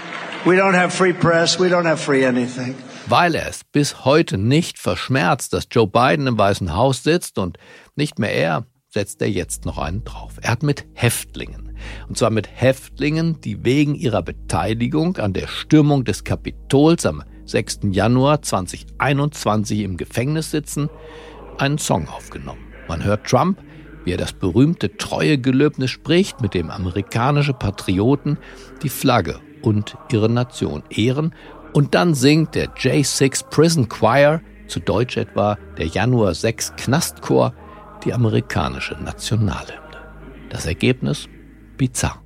We 0.45 0.56
don't 0.56 0.74
have 0.74 0.93
free 0.93 1.13
press. 1.13 1.60
We 1.60 1.69
don't 1.69 1.86
have 1.86 2.00
free 2.00 2.26
anything 2.26 2.76
weil 3.12 3.36
er 3.36 3.50
es 3.50 3.65
bis 3.65 4.06
heute 4.06 4.38
nicht 4.38 4.80
verschmerzt, 4.80 5.52
dass 5.52 5.67
Joe 5.69 5.86
Biden 5.86 6.28
im 6.28 6.38
Weißen 6.38 6.74
Haus 6.74 7.04
sitzt 7.04 7.38
und 7.38 7.58
nicht 7.95 8.19
mehr 8.19 8.34
er, 8.34 8.65
setzt 8.88 9.21
er 9.21 9.30
jetzt 9.30 9.65
noch 9.65 9.78
einen 9.78 10.06
drauf. 10.06 10.36
Er 10.41 10.52
hat 10.52 10.63
mit 10.63 10.86
Häftlingen, 10.93 11.78
und 12.08 12.17
zwar 12.17 12.30
mit 12.30 12.47
Häftlingen, 12.50 13.41
die 13.41 13.65
wegen 13.65 13.95
ihrer 13.95 14.21
Beteiligung 14.21 15.17
an 15.17 15.34
der 15.34 15.47
Stürmung 15.47 16.06
des 16.06 16.24
Kapitols 16.24 17.06
am 17.06 17.24
6. 17.45 17.80
Januar 17.91 18.41
2021 18.41 19.80
im 19.82 19.97
Gefängnis 19.97 20.52
sitzen, 20.52 20.89
einen 21.58 21.80
Song 21.80 22.08
aufgenommen. 22.08 22.74
Man 22.88 23.04
hört 23.04 23.26
Trump, 23.26 23.62
wie 24.04 24.12
er 24.12 24.18
das 24.18 24.34
berühmte 24.34 24.98
Treuegelöbnis 24.98 25.92
spricht, 25.92 26.42
mit 26.42 26.54
dem 26.54 26.70
amerikanische 26.70 27.54
Patrioten 27.54 28.38
die 28.84 28.90
Flagge 28.90 29.40
und 29.62 29.98
ihre 30.12 30.30
Nation 30.30 30.84
ehren 30.90 31.34
und 31.74 31.96
dann 31.96 32.14
singt 32.14 32.56
der 32.56 32.76
J6 32.76 33.50
Prison 33.50 33.88
Choir, 33.88 34.42
zu 34.68 34.80
Deutsch 34.80 35.18
etwa 35.18 35.58
der 35.78 35.88
Januar 35.88 36.34
6 36.34 36.74
Knastchor, 36.78 37.54
die 38.06 38.14
amerikanische 38.14 38.96
Nationalhymne. 38.96 39.82
Das 40.50 40.66
Ergebnis? 40.66 41.28
Bizarr. 41.78 42.22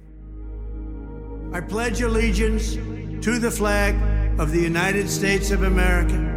I 1.54 1.62
pledge 1.62 2.04
allegiance 2.04 2.78
to 3.22 3.40
the 3.40 3.50
flag 3.50 3.96
of 4.38 4.50
the 4.52 4.66
United 4.66 5.10
States 5.10 5.52
of 5.52 5.64
America. 5.64 6.35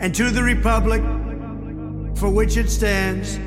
And 0.00 0.14
to 0.14 0.30
the 0.30 0.42
republic 0.42 1.02
for 2.16 2.28
which 2.30 2.56
it 2.56 2.70
stands. 2.70 3.38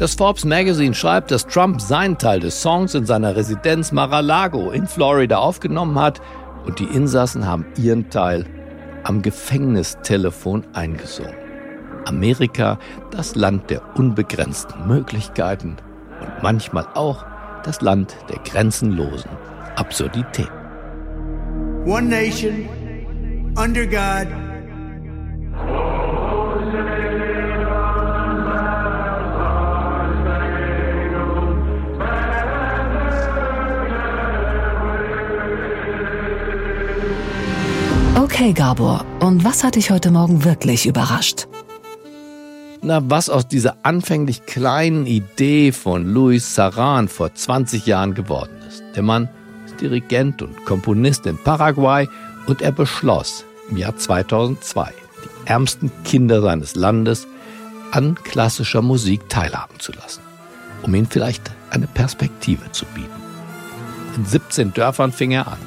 Das 0.00 0.14
Forbes 0.14 0.46
Magazine 0.46 0.94
schreibt, 0.94 1.30
dass 1.30 1.46
Trump 1.46 1.78
seinen 1.78 2.16
Teil 2.16 2.40
des 2.40 2.62
Songs 2.62 2.94
in 2.94 3.04
seiner 3.04 3.36
Residenz 3.36 3.92
Mar-a-Lago 3.92 4.70
in 4.70 4.86
Florida 4.86 5.36
aufgenommen 5.36 6.00
hat 6.00 6.22
und 6.64 6.78
die 6.78 6.86
Insassen 6.86 7.46
haben 7.46 7.66
ihren 7.76 8.08
Teil 8.08 8.46
am 9.04 9.20
Gefängnistelefon 9.20 10.64
eingesungen. 10.72 11.34
Amerika, 12.06 12.78
das 13.10 13.34
Land 13.34 13.68
der 13.68 13.82
unbegrenzten 13.94 14.88
Möglichkeiten 14.88 15.76
und 16.18 16.42
manchmal 16.42 16.86
auch 16.94 17.26
das 17.64 17.82
Land 17.82 18.16
der 18.30 18.38
grenzenlosen 18.38 19.30
Absurdität. 19.76 20.50
One 21.84 22.08
nation, 22.08 22.66
under 23.54 23.84
God, 23.84 24.28
Okay, 38.40 38.54
Gabor, 38.54 39.04
und 39.20 39.44
was 39.44 39.62
hat 39.62 39.74
dich 39.74 39.90
heute 39.90 40.10
Morgen 40.10 40.46
wirklich 40.46 40.86
überrascht? 40.86 41.46
Na, 42.80 43.02
was 43.04 43.28
aus 43.28 43.46
dieser 43.46 43.76
anfänglich 43.82 44.46
kleinen 44.46 45.04
Idee 45.04 45.72
von 45.72 46.06
Louis 46.06 46.54
Saran 46.54 47.08
vor 47.08 47.34
20 47.34 47.84
Jahren 47.84 48.14
geworden 48.14 48.56
ist. 48.66 48.82
Der 48.96 49.02
Mann 49.02 49.28
ist 49.66 49.78
Dirigent 49.82 50.40
und 50.40 50.64
Komponist 50.64 51.26
in 51.26 51.36
Paraguay 51.36 52.08
und 52.46 52.62
er 52.62 52.72
beschloss 52.72 53.44
im 53.68 53.76
Jahr 53.76 53.94
2002, 53.98 54.90
die 55.22 55.46
ärmsten 55.46 55.92
Kinder 56.04 56.40
seines 56.40 56.74
Landes 56.74 57.26
an 57.90 58.14
klassischer 58.24 58.80
Musik 58.80 59.28
teilhaben 59.28 59.78
zu 59.80 59.92
lassen, 59.92 60.22
um 60.80 60.94
ihnen 60.94 61.08
vielleicht 61.10 61.50
eine 61.68 61.88
Perspektive 61.88 62.72
zu 62.72 62.86
bieten. 62.94 63.10
In 64.16 64.24
17 64.24 64.72
Dörfern 64.72 65.12
fing 65.12 65.32
er 65.32 65.46
an. 65.46 65.58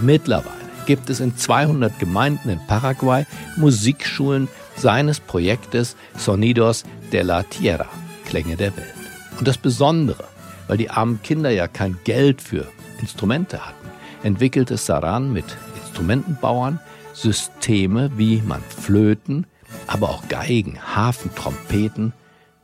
Mittlerweile 0.00 0.61
gibt 0.86 1.10
es 1.10 1.20
in 1.20 1.36
200 1.36 1.98
Gemeinden 1.98 2.48
in 2.48 2.60
Paraguay 2.66 3.26
Musikschulen 3.56 4.48
seines 4.76 5.20
Projektes 5.20 5.96
Sonidos 6.16 6.84
de 7.12 7.22
la 7.22 7.42
Tierra, 7.42 7.88
Klänge 8.24 8.56
der 8.56 8.76
Welt. 8.76 8.94
Und 9.38 9.48
das 9.48 9.58
Besondere, 9.58 10.24
weil 10.66 10.78
die 10.78 10.90
armen 10.90 11.22
Kinder 11.22 11.50
ja 11.50 11.68
kein 11.68 11.98
Geld 12.04 12.40
für 12.40 12.66
Instrumente 13.00 13.66
hatten, 13.66 13.88
entwickelte 14.22 14.76
Saran 14.76 15.32
mit 15.32 15.44
Instrumentenbauern 15.84 16.80
Systeme, 17.12 18.10
wie 18.16 18.42
man 18.42 18.62
Flöten, 18.62 19.46
aber 19.86 20.08
auch 20.08 20.28
Geigen, 20.28 20.78
Hafen, 20.94 21.34
Trompeten 21.34 22.12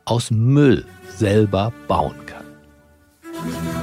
aus 0.05 0.31
Müll 0.31 0.85
selber 1.15 1.71
bauen 1.87 2.15
kann. 2.25 3.78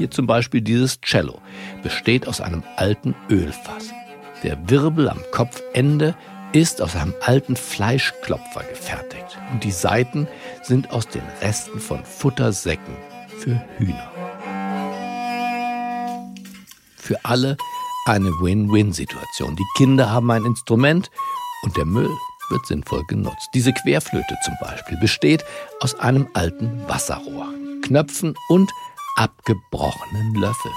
Hier 0.00 0.10
zum 0.10 0.26
Beispiel 0.26 0.62
dieses 0.62 0.98
Cello 1.02 1.42
besteht 1.82 2.26
aus 2.26 2.40
einem 2.40 2.62
alten 2.76 3.14
Ölfass. 3.28 3.90
Der 4.42 4.56
Wirbel 4.70 5.10
am 5.10 5.20
Kopfende 5.30 6.14
ist 6.54 6.80
aus 6.80 6.96
einem 6.96 7.12
alten 7.20 7.54
Fleischklopfer 7.54 8.62
gefertigt 8.62 9.38
und 9.52 9.62
die 9.62 9.70
Seiten 9.70 10.26
sind 10.62 10.90
aus 10.90 11.06
den 11.06 11.20
Resten 11.42 11.78
von 11.78 12.02
Futtersäcken 12.02 12.96
für 13.40 13.62
Hühner. 13.76 14.10
Für 16.96 17.22
alle 17.22 17.58
eine 18.06 18.30
Win-Win-Situation. 18.40 19.54
Die 19.54 19.66
Kinder 19.76 20.10
haben 20.10 20.30
ein 20.30 20.46
Instrument 20.46 21.10
und 21.62 21.76
der 21.76 21.84
Müll 21.84 22.08
wird 22.48 22.64
sinnvoll 22.64 23.04
genutzt. 23.06 23.50
Diese 23.52 23.74
Querflöte 23.74 24.34
zum 24.46 24.54
Beispiel 24.62 24.96
besteht 24.96 25.44
aus 25.80 25.94
einem 25.96 26.26
alten 26.32 26.88
Wasserrohr, 26.88 27.52
Knöpfen 27.82 28.34
und 28.48 28.70
abgebrochenen 29.16 30.34
Löffeln. 30.34 30.74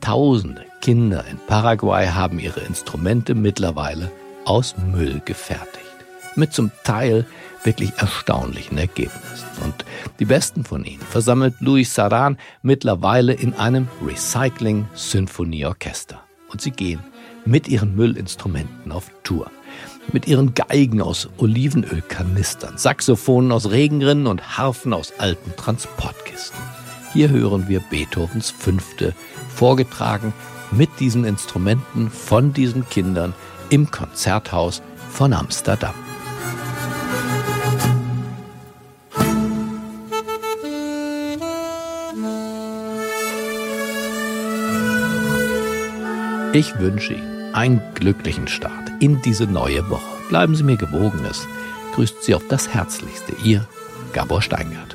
Tausende 0.00 0.66
Kinder 0.80 1.24
in 1.30 1.38
Paraguay 1.46 2.08
haben 2.08 2.38
ihre 2.38 2.60
Instrumente 2.60 3.34
mittlerweile 3.34 4.12
aus 4.44 4.76
Müll 4.76 5.22
gefertigt. 5.24 5.80
Mit 6.36 6.52
zum 6.52 6.70
Teil 6.84 7.26
wirklich 7.64 7.92
erstaunlichen 7.96 8.78
Ergebnissen. 8.78 9.48
Und 9.62 9.84
die 10.18 10.24
besten 10.26 10.64
von 10.64 10.84
ihnen 10.84 11.02
versammelt 11.02 11.54
Luis 11.60 11.94
Saran 11.94 12.38
mittlerweile 12.62 13.32
in 13.32 13.54
einem 13.54 13.88
Recycling-Symphonieorchester. 14.04 16.20
Und 16.50 16.60
sie 16.60 16.70
gehen 16.70 17.00
mit 17.44 17.66
ihren 17.68 17.96
Müllinstrumenten 17.96 18.92
auf 18.92 19.10
Tour. 19.22 19.50
mit 20.12 20.26
ihren 20.26 20.54
Geigen 20.54 21.00
aus 21.00 21.28
Olivenölkanistern, 21.38 22.76
Saxophonen 22.76 23.52
aus 23.52 23.70
Regenrinnen 23.70 24.26
und 24.26 24.58
Harfen 24.58 24.92
aus 24.92 25.12
alten 25.18 25.54
Transportkisten. 25.56 26.58
Hier 27.12 27.30
hören 27.30 27.68
wir 27.68 27.80
Beethovens 27.80 28.50
Fünfte, 28.50 29.14
vorgetragen 29.54 30.32
mit 30.70 30.90
diesen 31.00 31.24
Instrumenten 31.24 32.10
von 32.10 32.52
diesen 32.52 32.88
Kindern 32.88 33.34
im 33.70 33.90
Konzerthaus 33.90 34.82
von 35.10 35.32
Amsterdam. 35.32 35.94
Ich 46.54 46.78
wünsche 46.78 47.14
Ihnen 47.14 47.52
einen 47.52 47.82
glücklichen 47.94 48.46
Start 48.46 48.88
in 49.00 49.20
diese 49.22 49.44
neue 49.44 49.90
Woche. 49.90 50.22
Bleiben 50.28 50.54
Sie 50.54 50.62
mir 50.62 50.76
gewogen. 50.76 51.18
Es 51.28 51.48
grüßt 51.96 52.22
Sie 52.22 52.32
auf 52.32 52.46
das 52.48 52.72
Herzlichste. 52.72 53.32
Ihr 53.42 53.66
Gabor 54.12 54.40
Steingart. 54.40 54.93